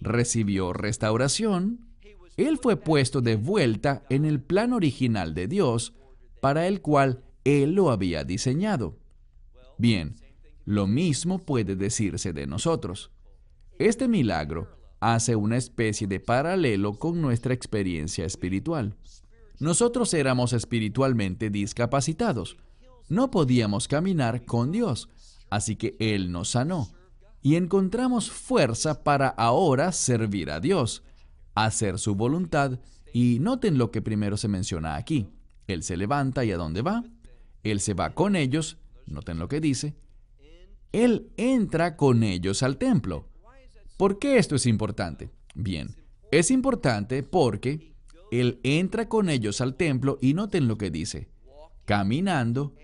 recibió 0.00 0.72
restauración, 0.72 1.90
él 2.38 2.56
fue 2.56 2.76
puesto 2.76 3.20
de 3.20 3.36
vuelta 3.36 4.02
en 4.08 4.24
el 4.24 4.40
plan 4.40 4.72
original 4.72 5.34
de 5.34 5.46
Dios 5.46 5.92
para 6.40 6.66
el 6.66 6.80
cual 6.80 7.22
él 7.44 7.74
lo 7.74 7.90
había 7.90 8.24
diseñado. 8.24 8.96
Bien, 9.76 10.14
lo 10.64 10.86
mismo 10.86 11.38
puede 11.38 11.76
decirse 11.76 12.32
de 12.32 12.46
nosotros. 12.46 13.10
Este 13.78 14.08
milagro 14.08 14.81
hace 15.02 15.34
una 15.34 15.56
especie 15.56 16.06
de 16.06 16.20
paralelo 16.20 16.96
con 16.96 17.20
nuestra 17.20 17.52
experiencia 17.52 18.24
espiritual. 18.24 18.94
Nosotros 19.58 20.14
éramos 20.14 20.52
espiritualmente 20.52 21.50
discapacitados. 21.50 22.56
No 23.08 23.28
podíamos 23.28 23.88
caminar 23.88 24.44
con 24.44 24.70
Dios, 24.70 25.08
así 25.50 25.74
que 25.74 25.96
Él 25.98 26.30
nos 26.30 26.50
sanó. 26.50 26.88
Y 27.42 27.56
encontramos 27.56 28.30
fuerza 28.30 29.02
para 29.02 29.26
ahora 29.26 29.90
servir 29.90 30.52
a 30.52 30.60
Dios, 30.60 31.02
hacer 31.56 31.98
su 31.98 32.14
voluntad. 32.14 32.78
Y 33.12 33.40
noten 33.40 33.78
lo 33.78 33.90
que 33.90 34.02
primero 34.02 34.36
se 34.36 34.46
menciona 34.46 34.94
aquí. 34.94 35.26
Él 35.66 35.82
se 35.82 35.96
levanta 35.96 36.44
y 36.44 36.52
a 36.52 36.56
dónde 36.56 36.80
va. 36.82 37.02
Él 37.64 37.80
se 37.80 37.94
va 37.94 38.14
con 38.14 38.36
ellos. 38.36 38.78
Noten 39.06 39.40
lo 39.40 39.48
que 39.48 39.60
dice. 39.60 39.96
Él 40.92 41.32
entra 41.36 41.96
con 41.96 42.22
ellos 42.22 42.62
al 42.62 42.76
templo. 42.76 43.31
¿Por 44.02 44.18
qué 44.18 44.36
esto 44.36 44.56
es 44.56 44.66
importante? 44.66 45.30
Bien, 45.54 45.94
es 46.32 46.50
importante 46.50 47.22
porque 47.22 47.94
Él 48.32 48.58
entra 48.64 49.08
con 49.08 49.28
ellos 49.28 49.60
al 49.60 49.76
templo 49.76 50.18
y 50.20 50.34
noten 50.34 50.66
lo 50.66 50.76
que 50.76 50.90
dice, 50.90 51.28
caminando 51.84 52.74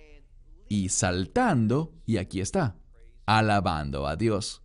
y 0.69 0.91
saltando, 0.91 1.93
y 2.07 2.19
aquí 2.19 2.41
está, 2.41 2.77
alabando 3.27 4.07
a 4.07 4.15
Dios. 4.15 4.63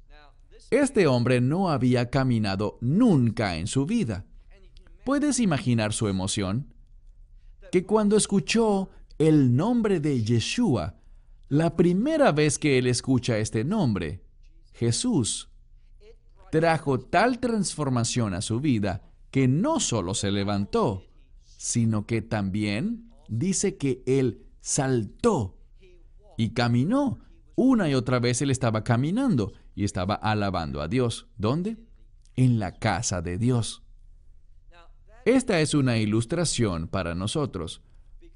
Este 0.69 1.07
hombre 1.07 1.41
no 1.41 1.71
había 1.71 2.11
caminado 2.11 2.77
nunca 2.81 3.55
en 3.55 3.65
su 3.65 3.87
vida. 3.87 4.27
¿Puedes 5.05 5.39
imaginar 5.39 5.91
su 5.91 6.07
emoción? 6.07 6.71
Que 7.71 7.83
cuando 7.83 8.15
escuchó 8.15 8.91
el 9.17 9.55
nombre 9.55 9.99
de 9.99 10.21
Yeshua, 10.21 10.99
la 11.49 11.75
primera 11.75 12.31
vez 12.31 12.59
que 12.59 12.77
él 12.77 12.85
escucha 12.85 13.39
este 13.39 13.63
nombre, 13.63 14.21
Jesús, 14.71 15.49
trajo 16.53 16.99
tal 16.99 17.39
transformación 17.39 18.35
a 18.35 18.41
su 18.43 18.59
vida 18.59 19.01
que 19.31 19.47
no 19.47 19.79
solo 19.79 20.13
se 20.13 20.31
levantó, 20.31 21.03
sino 21.45 22.05
que 22.05 22.21
también 22.21 23.09
dice 23.27 23.75
que 23.75 24.03
él 24.05 24.45
saltó 24.61 25.57
y 26.37 26.49
caminó. 26.49 27.17
Una 27.55 27.89
y 27.89 27.95
otra 27.95 28.19
vez 28.19 28.43
él 28.43 28.51
estaba 28.51 28.83
caminando 28.83 29.53
y 29.73 29.83
estaba 29.83 30.13
alabando 30.13 30.83
a 30.83 30.87
Dios. 30.87 31.25
¿Dónde? 31.39 31.77
En 32.35 32.59
la 32.59 32.71
casa 32.71 33.23
de 33.23 33.39
Dios. 33.39 33.81
Esta 35.25 35.59
es 35.59 35.73
una 35.73 35.97
ilustración 35.97 36.87
para 36.87 37.15
nosotros, 37.15 37.81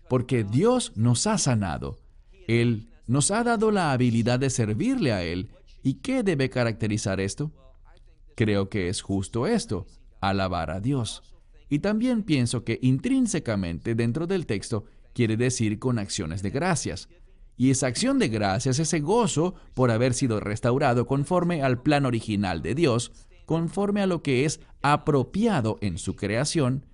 porque 0.09 0.43
Dios 0.43 0.91
nos 0.95 1.27
ha 1.27 1.37
sanado. 1.37 1.99
Él 2.47 2.89
nos 3.05 3.29
ha 3.29 3.43
dado 3.43 3.69
la 3.69 3.91
habilidad 3.91 4.39
de 4.39 4.49
servirle 4.49 5.13
a 5.13 5.21
Él. 5.21 5.51
¿Y 5.83 5.95
qué 5.95 6.23
debe 6.23 6.49
caracterizar 6.49 7.19
esto? 7.19 7.51
Creo 8.37 8.69
que 8.69 8.87
es 8.87 9.01
justo 9.01 9.47
esto, 9.47 9.87
alabar 10.21 10.69
a 10.69 10.79
Dios. 10.79 11.23
Y 11.69 11.79
también 11.79 12.21
pienso 12.21 12.63
que 12.63 12.77
intrínsecamente 12.83 13.95
dentro 13.95 14.27
del 14.27 14.45
texto 14.45 14.85
quiere 15.15 15.37
decir 15.37 15.79
con 15.79 15.97
acciones 15.97 16.43
de 16.43 16.51
gracias. 16.51 17.09
Y 17.57 17.71
esa 17.71 17.87
acción 17.87 18.19
de 18.19 18.29
gracias, 18.29 18.77
ese 18.77 18.99
gozo 18.99 19.55
por 19.73 19.89
haber 19.89 20.13
sido 20.13 20.39
restaurado 20.39 21.07
conforme 21.07 21.63
al 21.63 21.81
plan 21.81 22.05
original 22.05 22.61
de 22.61 22.75
Dios, 22.75 23.11
conforme 23.47 24.03
a 24.03 24.07
lo 24.07 24.21
que 24.21 24.45
es 24.45 24.59
apropiado 24.83 25.79
en 25.81 25.97
su 25.97 26.15
creación, 26.15 26.85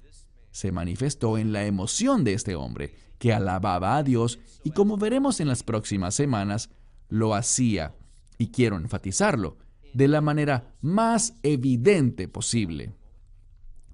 se 0.51 0.71
manifestó 0.71 1.37
en 1.37 1.51
la 1.51 1.65
emoción 1.65 2.23
de 2.23 2.35
este 2.35 2.55
hombre, 2.55 2.95
que 3.19 3.33
alababa 3.33 3.97
a 3.97 4.03
Dios 4.03 4.39
y 4.63 4.71
como 4.71 4.95
veremos 4.95 5.41
en 5.41 5.49
las 5.49 5.63
próximas 5.63 6.15
semanas, 6.15 6.69
lo 7.09 7.35
hacía, 7.35 7.95
y 8.37 8.47
quiero 8.47 8.77
enfatizarlo, 8.77 9.57
de 9.93 10.07
la 10.07 10.21
manera 10.21 10.75
más 10.81 11.35
evidente 11.43 12.27
posible. 12.27 12.93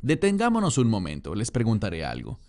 Detengámonos 0.02 0.78
un 0.78 0.90
momento, 0.90 1.36
les 1.36 1.52
preguntaré 1.52 2.06
algo. 2.06 2.40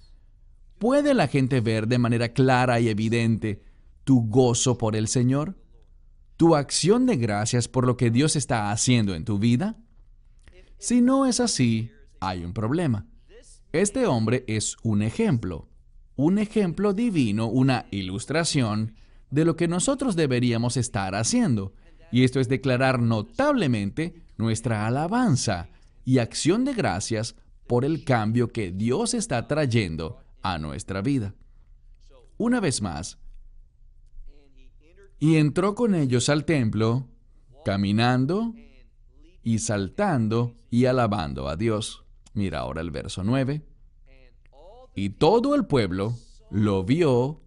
¿Puede 0.78 1.14
la 1.14 1.26
gente 1.26 1.60
ver 1.60 1.88
de 1.88 1.98
manera 1.98 2.32
clara 2.32 2.80
y 2.80 2.88
evidente 2.88 3.62
tu 4.04 4.26
gozo 4.28 4.78
por 4.78 4.96
el 4.96 5.08
Señor? 5.08 5.58
¿Tu 6.36 6.56
acción 6.56 7.04
de 7.06 7.16
gracias 7.16 7.68
por 7.68 7.86
lo 7.86 7.96
que 7.96 8.10
Dios 8.10 8.36
está 8.36 8.70
haciendo 8.70 9.14
en 9.14 9.24
tu 9.24 9.38
vida? 9.38 9.76
Si 10.78 11.02
no 11.02 11.26
es 11.26 11.40
así, 11.40 11.90
hay 12.20 12.44
un 12.44 12.54
problema. 12.54 13.06
Este 13.72 14.06
hombre 14.06 14.44
es 14.46 14.76
un 14.82 15.02
ejemplo, 15.02 15.68
un 16.16 16.38
ejemplo 16.38 16.94
divino, 16.94 17.46
una 17.46 17.86
ilustración 17.90 18.94
de 19.30 19.44
lo 19.44 19.56
que 19.56 19.68
nosotros 19.68 20.16
deberíamos 20.16 20.76
estar 20.76 21.14
haciendo, 21.14 21.74
Y 22.12 22.24
esto 22.24 22.40
es 22.40 22.48
declarar 22.48 23.00
notablemente 23.00 24.14
nuestra 24.36 24.86
alabanza 24.86 25.68
y 26.04 26.18
acción 26.18 26.64
de 26.64 26.74
gracias 26.74 27.36
por 27.66 27.84
el 27.84 28.04
cambio 28.04 28.48
que 28.48 28.72
Dios 28.72 29.14
está 29.14 29.46
trayendo 29.46 30.18
a 30.42 30.58
nuestra 30.58 31.02
vida. 31.02 31.34
Una 32.36 32.58
vez 32.58 32.82
más, 32.82 33.18
y 35.20 35.36
entró 35.36 35.74
con 35.74 35.94
ellos 35.94 36.30
al 36.30 36.46
templo, 36.46 37.06
caminando 37.64 38.54
y 39.42 39.58
saltando 39.58 40.54
y 40.70 40.86
alabando 40.86 41.48
a 41.48 41.56
Dios. 41.56 42.04
Mira 42.32 42.60
ahora 42.60 42.80
el 42.80 42.90
verso 42.90 43.22
9. 43.22 43.62
Y 44.94 45.10
todo 45.10 45.54
el 45.54 45.66
pueblo 45.66 46.14
lo 46.50 46.84
vio 46.84 47.42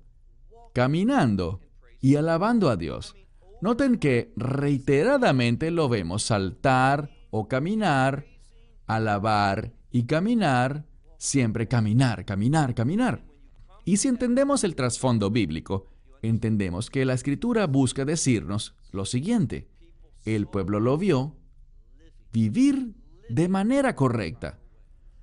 caminando 0.74 1.62
y 2.00 2.16
alabando 2.16 2.70
a 2.70 2.78
Dios. 2.78 3.16
Noten 3.64 3.98
que 3.98 4.34
reiteradamente 4.36 5.72
lo 5.72 5.88
vemos 5.88 6.24
saltar 6.24 7.12
o 7.32 7.48
caminar, 7.48 8.26
alabar 8.88 9.72
y 9.90 10.04
caminar, 10.04 10.86
siempre 11.18 11.70
caminar, 11.70 12.26
caminar, 12.26 12.76
caminar. 12.76 13.24
Y 13.86 13.96
si 13.96 14.10
entendemos 14.10 14.66
el 14.66 14.76
trasfondo 14.76 15.32
bíblico, 15.32 15.88
entendemos 16.22 16.90
que 16.90 17.06
la 17.06 17.14
escritura 17.14 17.66
busca 17.66 18.04
decirnos 18.04 18.76
lo 18.92 19.06
siguiente. 19.06 19.70
El 20.26 20.48
pueblo 20.48 20.82
lo 20.82 20.98
vio 20.98 21.38
vivir 22.34 22.96
de 23.30 23.48
manera 23.48 23.96
correcta, 23.96 24.60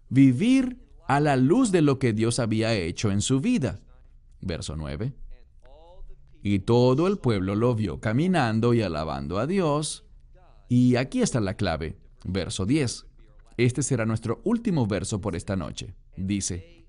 vivir 0.08 0.78
a 1.06 1.20
la 1.20 1.36
luz 1.36 1.72
de 1.72 1.82
lo 1.82 1.98
que 1.98 2.14
Dios 2.14 2.38
había 2.38 2.72
hecho 2.72 3.10
en 3.10 3.20
su 3.20 3.42
vida. 3.42 3.80
Verso 4.40 4.76
9. 4.76 5.12
Y 6.42 6.60
todo 6.60 7.06
el 7.06 7.18
pueblo 7.18 7.54
lo 7.54 7.74
vio 7.74 8.00
caminando 8.00 8.74
y 8.74 8.82
alabando 8.82 9.38
a 9.38 9.46
Dios. 9.46 10.04
Y 10.68 10.96
aquí 10.96 11.22
está 11.22 11.40
la 11.40 11.54
clave. 11.54 11.98
Verso 12.24 12.66
10. 12.66 13.06
Este 13.56 13.82
será 13.82 14.06
nuestro 14.06 14.40
último 14.44 14.86
verso 14.86 15.20
por 15.20 15.36
esta 15.36 15.56
noche. 15.56 15.94
Dice, 16.16 16.86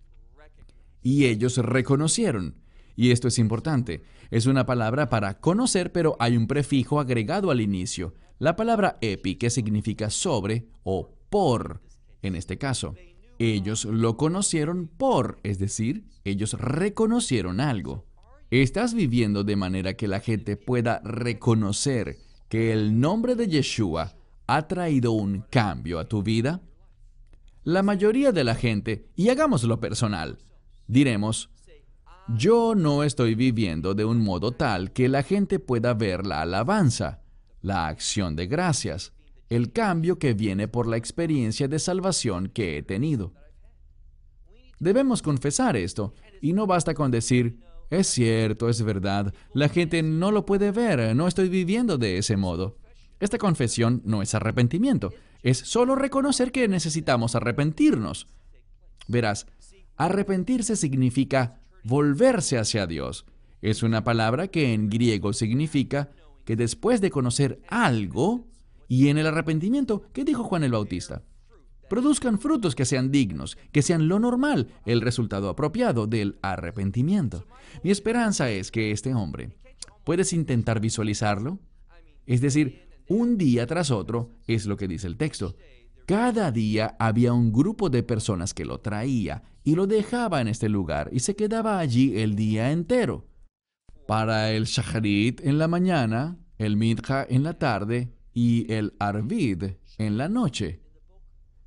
y 1.02 1.26
ellos 1.26 1.58
reconocieron. 1.58 2.56
Y 2.96 3.12
esto 3.12 3.28
es 3.28 3.40
importante. 3.40 4.04
Es 4.30 4.46
una 4.46 4.66
palabra 4.66 5.10
para 5.10 5.40
conocer, 5.40 5.92
pero 5.92 6.16
hay 6.20 6.38
un 6.38 6.48
prefijo 6.48 7.00
agregado 7.00 7.52
al 7.52 7.62
inicio. 7.62 8.14
La 8.40 8.56
palabra 8.56 8.98
epi, 9.02 9.36
que 9.36 9.50
significa 9.50 10.10
sobre 10.10 10.68
o 10.84 11.14
por, 11.30 11.82
en 12.22 12.36
este 12.36 12.58
caso. 12.58 12.96
Ellos 13.40 13.86
lo 13.86 14.18
conocieron 14.18 14.88
por, 14.88 15.40
es 15.44 15.58
decir, 15.58 16.06
ellos 16.24 16.54
reconocieron 16.54 17.60
algo. 17.60 18.06
¿Estás 18.52 18.94
viviendo 18.94 19.46
de 19.46 19.56
manera 19.56 19.94
que 19.94 20.10
la 20.10 20.20
gente 20.20 20.58
pueda 20.58 21.00
reconocer 21.06 22.18
que 22.50 22.74
el 22.74 23.00
nombre 23.00 23.36
de 23.36 23.48
Yeshua 23.48 24.14
ha 24.46 24.68
traído 24.68 25.14
un 25.14 25.46
cambio 25.50 26.00
a 26.00 26.10
tu 26.10 26.22
vida? 26.22 26.60
La 27.64 27.82
mayoría 27.82 28.34
de 28.34 28.44
la 28.44 28.56
gente, 28.56 29.08
y 29.16 29.30
hagámoslo 29.30 29.80
personal, 29.80 30.38
diremos, 30.86 31.50
yo 32.36 32.76
no 32.76 33.04
estoy 33.04 33.36
viviendo 33.36 33.94
de 33.94 34.04
un 34.04 34.20
modo 34.20 34.52
tal 34.52 34.92
que 34.92 35.08
la 35.08 35.24
gente 35.24 35.60
pueda 35.60 35.94
ver 35.94 36.28
la 36.28 36.42
alabanza, 36.42 37.22
la 37.62 37.88
acción 37.88 38.36
de 38.36 38.48
gracias, 38.48 39.14
el 39.48 39.72
cambio 39.72 40.20
que 40.20 40.34
viene 40.34 40.68
por 40.68 40.88
la 40.88 40.98
experiencia 40.98 41.70
de 41.70 41.80
salvación 41.80 42.50
que 42.50 42.78
he 42.78 42.84
tenido. 42.84 43.34
Debemos 44.78 45.22
confesar 45.22 45.78
esto, 45.78 46.14
y 46.42 46.52
no 46.52 46.68
basta 46.68 46.94
con 46.94 47.12
decir, 47.12 47.71
es 47.92 48.08
cierto, 48.08 48.70
es 48.70 48.82
verdad. 48.82 49.34
La 49.54 49.68
gente 49.68 50.02
no 50.02 50.32
lo 50.32 50.46
puede 50.46 50.72
ver. 50.72 51.14
No 51.14 51.28
estoy 51.28 51.50
viviendo 51.50 51.98
de 51.98 52.18
ese 52.18 52.38
modo. 52.38 52.78
Esta 53.20 53.38
confesión 53.38 54.02
no 54.06 54.22
es 54.22 54.34
arrepentimiento. 54.34 55.14
Es 55.44 55.58
solo 55.58 55.96
reconocer 55.96 56.54
que 56.54 56.68
necesitamos 56.70 57.36
arrepentirnos. 57.36 58.28
Verás, 59.08 59.46
arrepentirse 59.98 60.78
significa 60.78 61.60
volverse 61.84 62.58
hacia 62.58 62.88
Dios. 62.88 63.26
Es 63.62 63.84
una 63.84 64.06
palabra 64.06 64.48
que 64.48 64.74
en 64.74 64.90
griego 64.90 65.34
significa 65.34 66.12
que 66.46 66.56
después 66.56 67.02
de 67.02 67.12
conocer 67.12 67.62
algo, 67.68 68.48
y 68.88 69.10
en 69.10 69.18
el 69.18 69.28
arrepentimiento, 69.28 70.04
¿qué 70.14 70.24
dijo 70.24 70.44
Juan 70.46 70.64
el 70.64 70.72
Bautista? 70.72 71.24
Produzcan 71.92 72.40
frutos 72.40 72.74
que 72.74 72.86
sean 72.86 73.12
dignos, 73.12 73.58
que 73.74 73.82
sean 73.82 74.08
lo 74.08 74.18
normal, 74.18 74.68
el 74.86 75.02
resultado 75.02 75.50
apropiado 75.50 76.08
del 76.08 76.40
arrepentimiento. 76.42 77.46
Mi 77.84 77.92
esperanza 77.92 78.50
es 78.50 78.72
que 78.72 78.92
este 78.92 79.14
hombre, 79.14 79.58
¿puedes 80.06 80.32
intentar 80.32 80.80
visualizarlo? 80.80 81.60
Es 82.26 82.40
decir, 82.40 82.88
un 83.10 83.38
día 83.38 83.68
tras 83.68 83.92
otro, 83.92 84.30
es 84.48 84.68
lo 84.68 84.78
que 84.78 84.88
dice 84.88 85.06
el 85.06 85.18
texto. 85.18 85.58
Cada 86.06 86.50
día 86.54 86.96
había 86.98 87.34
un 87.34 87.52
grupo 87.52 87.90
de 87.90 88.04
personas 88.04 88.54
que 88.54 88.64
lo 88.64 88.80
traía 88.80 89.44
y 89.66 89.76
lo 89.76 89.86
dejaba 89.86 90.40
en 90.40 90.48
este 90.48 90.70
lugar 90.70 91.10
y 91.12 91.20
se 91.20 91.36
quedaba 91.36 91.78
allí 91.78 92.22
el 92.22 92.38
día 92.38 92.72
entero. 92.72 93.28
Para 94.08 94.54
el 94.54 94.64
shacharit 94.64 95.42
en 95.42 95.58
la 95.58 95.68
mañana, 95.68 96.38
el 96.58 96.78
midja 96.78 97.28
en 97.30 97.44
la 97.44 97.60
tarde 97.60 98.14
y 98.34 98.72
el 98.72 98.94
arvid 98.98 99.72
en 99.98 100.18
la 100.18 100.30
noche. 100.30 100.81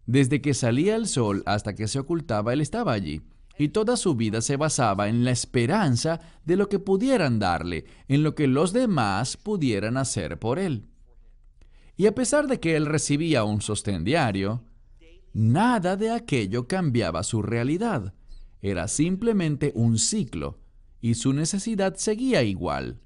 Desde 0.07 0.40
que 0.40 0.55
salía 0.55 0.97
el 0.97 1.07
sol 1.07 1.43
hasta 1.47 1.75
que 1.75 1.88
se 1.88 1.99
ocultaba, 1.99 2.53
él 2.53 2.61
estaba 2.61 2.93
allí. 2.93 3.23
Y 3.57 3.69
toda 3.69 3.97
su 3.97 4.17
vida 4.17 4.40
se 4.40 4.57
basaba 4.57 5.09
en 5.09 5.25
la 5.25 5.31
esperanza 5.31 6.21
de 6.45 6.57
lo 6.57 6.69
que 6.69 6.81
pudieran 6.81 7.38
darle, 7.38 7.85
en 8.09 8.23
lo 8.23 8.35
que 8.35 8.49
los 8.49 8.73
demás 8.73 9.37
pudieran 9.37 9.97
hacer 9.97 10.38
por 10.38 10.59
él. 10.59 10.88
Y 11.97 12.07
a 12.07 12.14
pesar 12.14 12.49
de 12.49 12.59
que 12.59 12.75
él 12.75 12.87
recibía 12.87 13.45
un 13.45 13.61
sostén 13.61 14.03
diario, 14.03 14.64
nada 15.33 15.97
de 15.97 16.11
aquello 16.11 16.67
cambiaba 16.67 17.23
su 17.23 17.43
realidad. 17.43 18.14
Era 18.61 18.88
simplemente 18.88 19.73
un 19.77 19.99
ciclo, 19.99 20.59
y 21.01 21.14
su 21.14 21.33
necesidad 21.33 21.95
seguía 21.97 22.43
igual. 22.43 23.01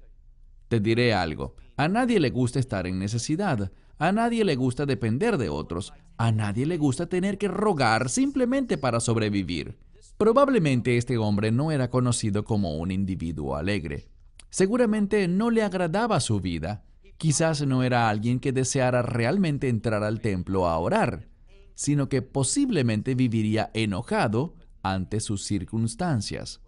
Te 0.67 0.79
diré 0.79 1.13
algo, 1.13 1.55
a 1.75 1.87
nadie 1.87 2.19
le 2.19 2.31
gusta 2.31 2.59
estar 2.59 2.87
en 2.87 2.97
necesidad, 2.97 3.71
a 3.99 4.13
nadie 4.13 4.45
le 4.45 4.55
gusta 4.55 4.85
depender 4.85 5.37
de 5.37 5.49
otros, 5.49 5.93
a 6.17 6.31
nadie 6.31 6.65
le 6.65 6.77
gusta 6.77 7.07
tener 7.07 7.37
que 7.37 7.49
rogar 7.49 8.09
simplemente 8.09 8.77
para 8.77 9.01
sobrevivir. 9.01 9.77
Probablemente 10.17 10.97
este 10.97 11.17
hombre 11.17 11.51
no 11.51 11.71
era 11.71 11.89
conocido 11.89 12.45
como 12.45 12.77
un 12.77 12.91
individuo 12.91 13.55
alegre. 13.55 14.07
Seguramente 14.49 15.27
no 15.27 15.51
le 15.51 15.63
agradaba 15.63 16.19
su 16.21 16.39
vida. 16.39 16.83
Quizás 17.17 17.65
no 17.67 17.83
era 17.83 18.09
alguien 18.09 18.39
que 18.39 18.53
deseara 18.53 19.01
realmente 19.01 19.67
entrar 19.67 20.03
al 20.03 20.21
templo 20.21 20.67
a 20.67 20.77
orar, 20.77 21.27
sino 21.75 22.07
que 22.07 22.21
posiblemente 22.21 23.15
viviría 23.15 23.69
enojado 23.73 24.55
ante 24.81 25.19
sus 25.19 25.43
circunstancias. 25.43 26.61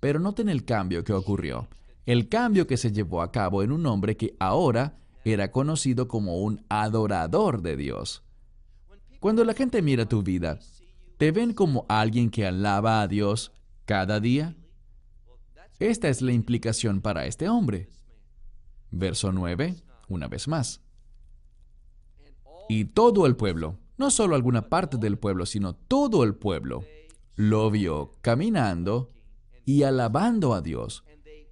Pero 0.00 0.20
noten 0.20 0.48
el 0.48 0.64
cambio 0.64 1.02
que 1.02 1.14
ocurrió, 1.14 1.68
el 2.04 2.28
cambio 2.28 2.66
que 2.66 2.76
se 2.76 2.92
llevó 2.92 3.22
a 3.22 3.32
cabo 3.32 3.62
en 3.62 3.72
un 3.72 3.86
hombre 3.86 4.16
que 4.16 4.36
ahora 4.38 4.98
era 5.32 5.50
conocido 5.50 6.08
como 6.08 6.38
un 6.38 6.64
adorador 6.68 7.62
de 7.62 7.76
Dios. 7.76 8.22
Cuando 9.20 9.44
la 9.44 9.54
gente 9.54 9.82
mira 9.82 10.08
tu 10.08 10.22
vida, 10.22 10.58
¿te 11.16 11.32
ven 11.32 11.52
como 11.52 11.86
alguien 11.88 12.30
que 12.30 12.46
alaba 12.46 13.02
a 13.02 13.08
Dios 13.08 13.52
cada 13.84 14.20
día? 14.20 14.56
Esta 15.78 16.08
es 16.08 16.22
la 16.22 16.32
implicación 16.32 17.00
para 17.00 17.26
este 17.26 17.48
hombre. 17.48 17.88
Verso 18.90 19.32
9, 19.32 19.76
una 20.08 20.28
vez 20.28 20.48
más. 20.48 20.80
Y 22.68 22.86
todo 22.86 23.26
el 23.26 23.36
pueblo, 23.36 23.78
no 23.96 24.10
solo 24.10 24.34
alguna 24.34 24.68
parte 24.68 24.98
del 24.98 25.18
pueblo, 25.18 25.46
sino 25.46 25.74
todo 25.74 26.24
el 26.24 26.34
pueblo, 26.34 26.84
lo 27.34 27.70
vio 27.70 28.12
caminando 28.20 29.10
y 29.64 29.84
alabando 29.84 30.54
a 30.54 30.60
Dios, 30.60 31.04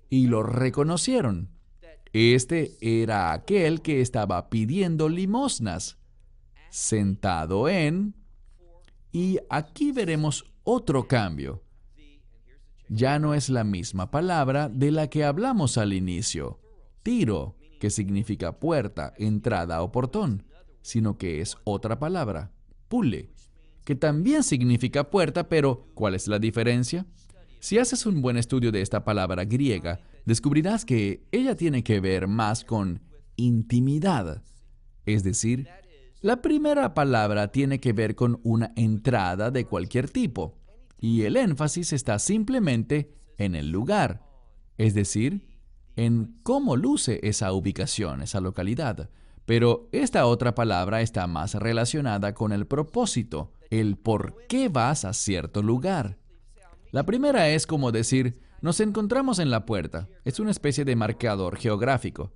y 0.09 0.27
lo 0.27 0.43
reconocieron. 0.43 1.56
Este 2.13 2.77
era 2.81 3.33
aquel 3.33 3.83
que 3.83 4.01
estaba 4.01 4.49
pidiendo 4.49 5.09
limosnas 5.09 5.99
sentado 6.71 7.69
en... 7.69 8.15
Y 9.13 9.39
aquí 9.49 9.93
veremos 9.93 10.45
otro 10.63 11.09
cambio. 11.09 11.63
Ya 12.89 13.19
no 13.19 13.35
es 13.35 13.49
la 13.49 13.65
misma 13.65 14.11
palabra 14.11 14.69
de 14.69 14.91
la 14.91 15.09
que 15.09 15.25
hablamos 15.25 15.79
al 15.79 15.93
inicio, 15.93 16.61
tiro, 17.03 17.57
que 17.81 17.91
significa 17.91 18.59
puerta, 18.59 19.13
entrada 19.17 19.83
o 19.83 19.91
portón, 19.91 20.45
sino 20.83 21.19
que 21.19 21.41
es 21.41 21.57
otra 21.65 21.99
palabra, 21.99 22.53
pule, 22.89 23.31
que 23.85 23.95
también 23.95 24.43
significa 24.43 25.11
puerta, 25.11 25.49
pero 25.49 25.89
¿cuál 25.95 26.15
es 26.15 26.29
la 26.29 26.39
diferencia? 26.39 27.07
Si 27.59 27.79
haces 27.79 28.07
un 28.07 28.21
buen 28.21 28.37
estudio 28.37 28.71
de 28.71 28.83
esta 28.83 29.05
palabra 29.05 29.45
griega, 29.45 30.01
descubrirás 30.27 30.85
que 30.85 31.27
ella 31.33 31.57
tiene 31.57 31.83
que 31.83 32.01
ver 32.01 32.29
más 32.29 32.65
con 32.65 33.01
intimidad, 33.37 34.43
es 35.07 35.25
decir, 35.25 35.69
la 36.21 36.43
primera 36.43 36.93
palabra 36.93 37.53
tiene 37.53 37.81
que 37.81 37.93
ver 37.93 38.15
con 38.15 38.41
una 38.43 38.73
entrada 38.77 39.51
de 39.51 39.65
cualquier 39.65 40.11
tipo 40.11 40.59
y 41.01 41.23
el 41.23 41.37
énfasis 41.37 41.93
está 41.93 42.19
simplemente 42.19 43.15
en 43.39 43.55
el 43.55 43.71
lugar, 43.71 44.27
es 44.77 44.95
decir, 44.95 45.47
en 45.95 46.39
cómo 46.43 46.77
luce 46.77 47.21
esa 47.23 47.53
ubicación, 47.53 48.23
esa 48.23 48.41
localidad. 48.41 49.11
Pero 49.45 49.89
esta 49.93 50.27
otra 50.27 50.55
palabra 50.55 51.03
está 51.03 51.27
más 51.27 51.55
relacionada 51.55 52.35
con 52.35 52.53
el 52.53 52.67
propósito, 52.67 53.53
el 53.71 53.97
por 53.97 54.37
qué 54.49 54.69
vas 54.69 55.05
a 55.05 55.13
cierto 55.13 55.63
lugar. 55.63 56.19
La 56.97 57.05
primera 57.05 57.51
es 57.51 57.67
como 57.67 57.93
decir, 57.93 58.41
nos 58.63 58.81
encontramos 58.81 59.39
en 59.39 59.51
la 59.51 59.67
puerta. 59.67 60.09
Es 60.25 60.41
una 60.41 60.51
especie 60.51 60.87
de 60.87 60.97
marcador 60.97 61.59
geográfico. 61.59 62.33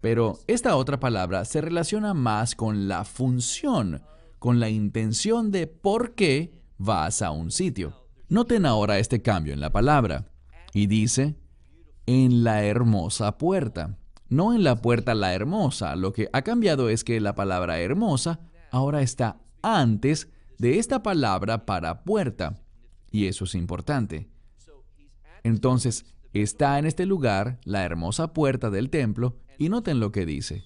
Pero 0.00 0.38
esta 0.46 0.76
otra 0.76 1.00
palabra 1.00 1.44
se 1.44 1.60
relaciona 1.60 2.14
más 2.14 2.54
con 2.54 2.86
la 2.86 3.04
función, 3.04 4.04
con 4.38 4.60
la 4.60 4.68
intención 4.68 5.50
de 5.50 5.66
por 5.66 6.14
qué 6.14 6.52
vas 6.78 7.20
a 7.20 7.32
un 7.32 7.50
sitio. 7.50 8.06
Noten 8.28 8.64
ahora 8.64 9.00
este 9.00 9.22
cambio 9.22 9.52
en 9.52 9.58
la 9.58 9.72
palabra. 9.72 10.30
Y 10.72 10.86
dice, 10.86 11.34
en 12.06 12.44
la 12.44 12.62
hermosa 12.62 13.38
puerta. 13.38 13.98
No 14.28 14.54
en 14.54 14.62
la 14.62 14.80
puerta 14.82 15.16
la 15.16 15.34
hermosa. 15.34 15.96
Lo 15.96 16.12
que 16.12 16.28
ha 16.32 16.42
cambiado 16.42 16.90
es 16.90 17.02
que 17.02 17.18
la 17.18 17.34
palabra 17.34 17.80
hermosa 17.80 18.38
ahora 18.70 19.02
está 19.02 19.40
antes 19.62 20.30
de 20.58 20.78
esta 20.78 21.02
palabra 21.02 21.66
para 21.66 22.04
puerta. 22.04 22.62
Y 23.16 23.28
eso 23.28 23.44
es 23.44 23.54
importante. 23.54 24.28
Entonces, 25.42 26.04
está 26.34 26.78
en 26.78 26.84
este 26.84 27.06
lugar 27.06 27.58
la 27.64 27.82
hermosa 27.82 28.34
puerta 28.34 28.68
del 28.68 28.90
templo 28.90 29.38
y 29.56 29.70
noten 29.70 30.00
lo 30.00 30.12
que 30.12 30.26
dice. 30.26 30.64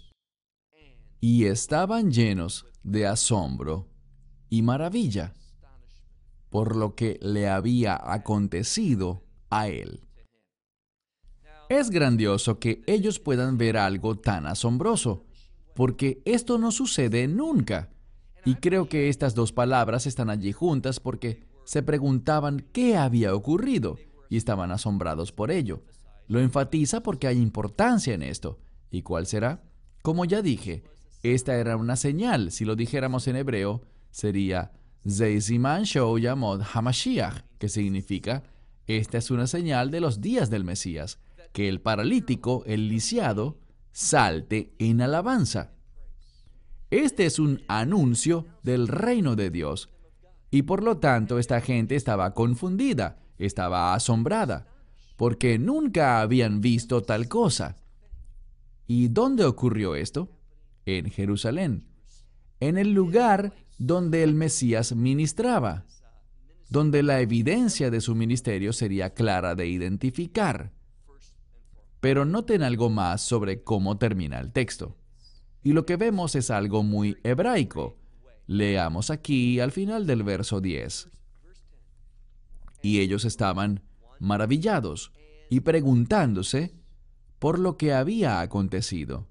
Y 1.21 1.45
estaban 1.45 2.11
llenos 2.11 2.67
de 2.83 3.07
asombro 3.07 3.87
y 4.49 4.63
maravilla 4.63 5.33
por 6.49 6.75
lo 6.75 6.97
que 6.97 7.21
le 7.23 7.49
había 7.49 7.97
acontecido 8.03 9.23
a 9.49 9.69
él. 9.69 10.01
Es 11.69 11.91
grandioso 11.91 12.59
que 12.59 12.83
ellos 12.89 13.21
puedan 13.21 13.59
ver 13.59 13.77
algo 13.77 14.19
tan 14.19 14.49
asombroso, 14.49 15.25
porque 15.77 16.21
esto 16.25 16.59
no 16.59 16.73
sucede 16.73 17.29
nunca. 17.29 17.91
Y 18.45 18.57
creo 18.57 18.89
que 18.89 19.09
estas 19.09 19.37
dos 19.37 19.53
palabras 19.53 20.09
están 20.09 20.31
allí 20.31 20.51
juntas 20.51 20.99
porque 20.99 21.49
se 21.71 21.85
preguntaban 21.85 22.67
qué 22.73 22.97
había 22.97 23.33
ocurrido 23.33 23.97
y 24.29 24.37
estaban 24.37 24.73
asombrados 24.73 25.31
por 25.31 25.53
ello. 25.53 25.85
Lo 26.27 26.41
enfatiza 26.41 27.01
porque 27.01 27.29
hay 27.29 27.39
importancia 27.39 28.13
en 28.13 28.25
esto. 28.25 28.59
¿Y 28.91 29.03
cuál 29.03 29.29
será? 29.29 29.63
Como 30.03 30.25
ya 30.25 30.43
dije, 30.43 30.83
esta 31.23 31.55
era 31.55 31.77
una 31.77 31.95
señal. 31.95 32.51
Si 32.51 32.65
lo 32.65 32.75
dijéramos 32.75 33.29
en 33.29 33.37
hebreo, 33.37 33.83
sería 34.11 34.73
Zeiziman 35.09 35.85
Show 35.85 36.19
Yamod 36.19 36.63
Hamashiach, 36.75 37.45
que 37.57 37.69
significa 37.69 38.43
esta 38.89 39.19
es 39.19 39.31
una 39.31 39.47
señal 39.47 39.93
de 39.93 40.01
los 40.01 40.21
días 40.21 40.51
del 40.51 40.65
Mesías, 40.65 41.21
que 41.53 41.69
el 41.69 41.81
paralítico, 41.81 42.65
el 42.67 42.89
lisiado, 42.89 43.61
salte 43.93 44.75
en 44.81 45.03
alabanza. 45.03 45.71
Este 46.91 47.27
es 47.27 47.39
un 47.39 47.63
anuncio 47.69 48.47
del 48.65 48.89
reino 48.89 49.37
de 49.37 49.51
Dios. 49.51 49.89
Y 50.51 50.63
por 50.63 50.83
lo 50.83 50.99
tanto 50.99 51.39
esta 51.39 51.61
gente 51.61 51.97
estaba 51.97 52.35
confundida, 52.35 53.19
estaba 53.39 53.95
asombrada, 53.95 54.67
porque 55.17 55.59
nunca 55.59 56.21
habían 56.21 56.61
visto 56.61 57.03
tal 57.03 57.29
cosa. 57.29 57.77
¿Y 58.87 59.09
dónde 59.09 59.45
ocurrió 59.45 59.95
esto? 59.95 60.31
En 60.87 61.11
Jerusalén, 61.11 61.87
en 62.59 62.79
el 62.79 62.93
lugar 62.93 63.53
donde 63.79 64.23
el 64.23 64.35
Mesías 64.35 64.95
ministraba, 64.95 65.85
donde 66.71 67.03
la 67.03 67.21
evidencia 67.21 67.91
de 67.91 68.01
su 68.01 68.15
ministerio 68.15 68.73
sería 68.73 69.15
clara 69.15 69.55
de 69.55 69.67
identificar. 69.69 70.73
Pero 72.01 72.25
noten 72.25 72.63
algo 72.63 72.91
más 72.91 73.23
sobre 73.23 73.63
cómo 73.63 73.99
termina 73.99 74.41
el 74.41 74.53
texto. 74.53 74.97
Y 75.63 75.73
lo 75.73 75.85
que 75.85 75.97
vemos 75.97 76.35
es 76.35 76.51
algo 76.51 76.83
muy 76.83 77.19
hebraico. 77.23 78.00
Leamos 78.51 79.11
aquí 79.11 79.61
al 79.61 79.71
final 79.71 80.09
del 80.09 80.25
verso 80.25 80.61
10. 80.61 81.09
Y 82.83 82.99
ellos 82.99 83.25
estaban 83.25 83.85
maravillados 84.19 85.13
y 85.51 85.61
preguntándose 85.61 86.75
por 87.39 87.61
lo 87.61 87.77
que 87.77 87.93
había 87.93 88.41
acontecido. 88.41 89.29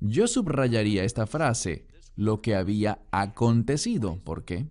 Yo 0.00 0.28
subrayaría 0.28 1.04
esta 1.04 1.26
frase, 1.26 1.88
lo 2.14 2.40
que 2.40 2.54
había 2.54 3.02
acontecido. 3.10 4.18
¿Por 4.24 4.46
qué? 4.46 4.66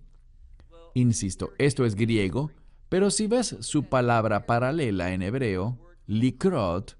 Insisto, 0.95 1.51
esto 1.59 1.85
es 1.85 1.93
griego, 1.93 2.49
pero 2.89 3.11
si 3.11 3.27
ves 3.27 3.57
su 3.59 3.83
palabra 3.83 4.47
paralela 4.47 5.13
en 5.13 5.21
hebreo, 5.21 5.77
likrot, 6.07 6.97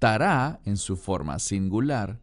tará 0.00 0.60
en 0.64 0.76
su 0.76 0.96
forma 0.96 1.38
singular, 1.38 2.18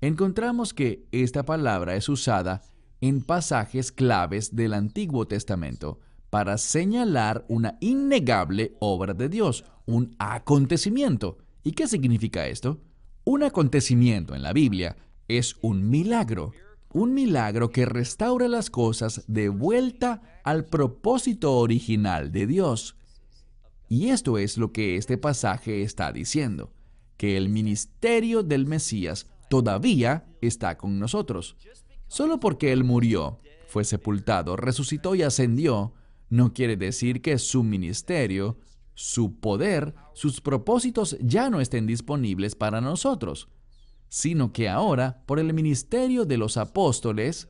encontramos 0.00 0.74
que 0.74 1.06
esta 1.12 1.44
palabra 1.44 1.96
es 1.96 2.08
usada 2.08 2.62
en 3.00 3.22
pasajes 3.22 3.92
claves 3.92 4.54
del 4.54 4.74
Antiguo 4.74 5.26
Testamento 5.26 6.00
para 6.30 6.58
señalar 6.58 7.44
una 7.48 7.78
innegable 7.80 8.74
obra 8.80 9.14
de 9.14 9.28
Dios, 9.28 9.64
un 9.86 10.14
acontecimiento. 10.18 11.38
¿Y 11.64 11.72
qué 11.72 11.86
significa 11.86 12.46
esto? 12.46 12.80
Un 13.24 13.42
acontecimiento 13.42 14.34
en 14.34 14.42
la 14.42 14.52
Biblia 14.52 14.96
es 15.26 15.56
un 15.62 15.88
milagro, 15.88 16.52
un 16.92 17.14
milagro 17.14 17.70
que 17.70 17.86
restaura 17.86 18.48
las 18.48 18.70
cosas 18.70 19.24
de 19.26 19.48
vuelta 19.48 20.40
al 20.44 20.66
propósito 20.66 21.56
original 21.56 22.32
de 22.32 22.46
Dios. 22.46 22.96
Y 23.88 24.08
esto 24.08 24.38
es 24.38 24.58
lo 24.58 24.72
que 24.72 24.96
este 24.96 25.16
pasaje 25.18 25.82
está 25.82 26.12
diciendo, 26.12 26.72
que 27.16 27.36
el 27.36 27.48
ministerio 27.48 28.42
del 28.42 28.66
Mesías 28.66 29.26
todavía 29.48 30.26
está 30.40 30.76
con 30.76 30.98
nosotros. 30.98 31.56
Solo 32.06 32.40
porque 32.40 32.72
Él 32.72 32.84
murió, 32.84 33.40
fue 33.66 33.84
sepultado, 33.84 34.56
resucitó 34.56 35.14
y 35.14 35.22
ascendió, 35.22 35.92
no 36.30 36.52
quiere 36.52 36.76
decir 36.76 37.22
que 37.22 37.38
su 37.38 37.62
ministerio, 37.62 38.58
su 38.94 39.38
poder, 39.38 39.94
sus 40.14 40.40
propósitos 40.40 41.16
ya 41.20 41.50
no 41.50 41.60
estén 41.60 41.86
disponibles 41.86 42.54
para 42.54 42.80
nosotros, 42.80 43.48
sino 44.08 44.52
que 44.52 44.68
ahora, 44.68 45.22
por 45.26 45.38
el 45.38 45.52
ministerio 45.52 46.24
de 46.24 46.38
los 46.38 46.56
apóstoles 46.56 47.48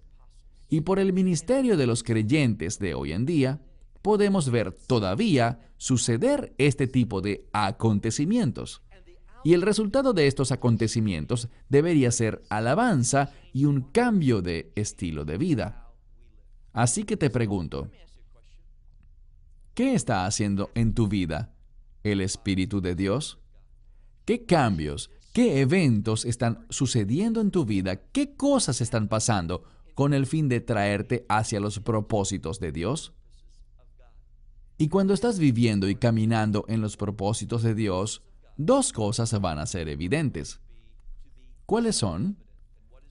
y 0.68 0.82
por 0.82 0.98
el 0.98 1.12
ministerio 1.12 1.76
de 1.76 1.86
los 1.86 2.02
creyentes 2.02 2.78
de 2.78 2.94
hoy 2.94 3.12
en 3.12 3.26
día, 3.26 3.62
podemos 4.02 4.50
ver 4.50 4.72
todavía 4.72 5.60
suceder 5.76 6.54
este 6.58 6.86
tipo 6.86 7.20
de 7.20 7.48
acontecimientos. 7.52 8.82
Y 9.44 9.54
el 9.54 9.62
resultado 9.62 10.12
de 10.12 10.26
estos 10.26 10.52
acontecimientos 10.52 11.48
debería 11.68 12.10
ser 12.10 12.42
alabanza 12.50 13.32
y 13.52 13.64
un 13.64 13.82
cambio 13.82 14.42
de 14.42 14.72
estilo 14.74 15.24
de 15.24 15.38
vida. 15.38 15.88
Así 16.72 17.04
que 17.04 17.16
te 17.16 17.30
pregunto, 17.30 17.90
¿qué 19.74 19.94
está 19.94 20.26
haciendo 20.26 20.70
en 20.74 20.94
tu 20.94 21.08
vida 21.08 21.54
el 22.02 22.20
Espíritu 22.20 22.80
de 22.80 22.94
Dios? 22.94 23.38
¿Qué 24.24 24.44
cambios, 24.44 25.10
qué 25.32 25.60
eventos 25.60 26.24
están 26.24 26.66
sucediendo 26.68 27.40
en 27.40 27.50
tu 27.50 27.64
vida? 27.64 27.96
¿Qué 27.96 28.36
cosas 28.36 28.80
están 28.80 29.08
pasando 29.08 29.64
con 29.94 30.14
el 30.14 30.26
fin 30.26 30.48
de 30.48 30.60
traerte 30.60 31.24
hacia 31.28 31.60
los 31.60 31.80
propósitos 31.80 32.60
de 32.60 32.72
Dios? 32.72 33.14
Y 34.76 34.88
cuando 34.88 35.12
estás 35.12 35.40
viviendo 35.40 35.88
y 35.88 35.96
caminando 35.96 36.64
en 36.68 36.80
los 36.80 36.96
propósitos 36.96 37.62
de 37.62 37.74
Dios, 37.74 38.22
dos 38.58 38.92
cosas 38.92 39.40
van 39.40 39.58
a 39.58 39.66
ser 39.66 39.88
evidentes. 39.88 40.60
¿Cuáles 41.64 41.96
son? 41.96 42.36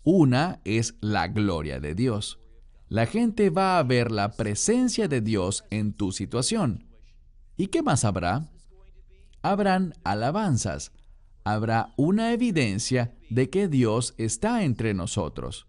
Una 0.04 0.62
es 0.64 0.96
la 1.02 1.28
gloria 1.28 1.80
de 1.80 1.96
Dios. 1.96 2.40
La 2.90 3.06
gente 3.06 3.50
va 3.50 3.80
a 3.80 3.84
ver 3.84 4.12
la 4.12 4.34
presencia 4.34 5.08
de 5.08 5.22
Dios 5.22 5.64
en 5.70 5.94
tu 5.94 6.12
situación. 6.12 6.86
¿Y 7.58 7.68
qué 7.68 7.82
más 7.82 8.06
habrá? 8.06 8.50
Habrán 9.42 9.94
alabanzas. 10.04 10.92
Habrá 11.44 11.94
una 11.96 12.34
evidencia 12.34 13.16
de 13.30 13.50
que 13.50 13.68
Dios 13.68 14.14
está 14.18 14.64
entre 14.64 14.94
nosotros. 14.94 15.68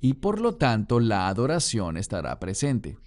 Y 0.00 0.14
por 0.14 0.40
lo 0.40 0.56
tanto 0.56 1.00
la 1.00 1.28
adoración 1.28 1.96
estará 1.96 2.38
presente. 2.38 2.98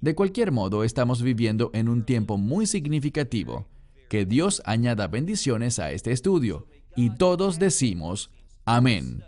De 0.00 0.14
cualquier 0.14 0.52
modo, 0.52 0.84
estamos 0.84 1.22
viviendo 1.22 1.70
en 1.74 1.88
un 1.88 2.04
tiempo 2.04 2.38
muy 2.38 2.66
significativo 2.66 3.66
que 4.08 4.24
Dios 4.24 4.62
añada 4.64 5.06
bendiciones 5.06 5.78
a 5.78 5.92
este 5.92 6.12
estudio. 6.12 6.66
Y 6.94 7.10
todos 7.10 7.58
decimos, 7.58 8.30
amén. 8.64 9.24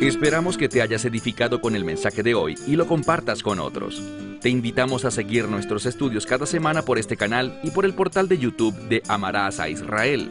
Esperamos 0.00 0.58
que 0.58 0.68
te 0.68 0.82
hayas 0.82 1.04
edificado 1.04 1.60
con 1.60 1.74
el 1.74 1.84
mensaje 1.84 2.22
de 2.22 2.34
hoy 2.34 2.56
y 2.66 2.76
lo 2.76 2.86
compartas 2.86 3.42
con 3.42 3.58
otros. 3.58 4.02
Te 4.40 4.50
invitamos 4.50 5.04
a 5.04 5.10
seguir 5.10 5.48
nuestros 5.48 5.86
estudios 5.86 6.26
cada 6.26 6.44
semana 6.44 6.82
por 6.82 6.98
este 6.98 7.16
canal 7.16 7.58
y 7.62 7.70
por 7.70 7.86
el 7.86 7.94
portal 7.94 8.28
de 8.28 8.38
YouTube 8.38 8.74
de 8.88 9.02
Amarás 9.08 9.60
a 9.60 9.68
Israel. 9.70 10.30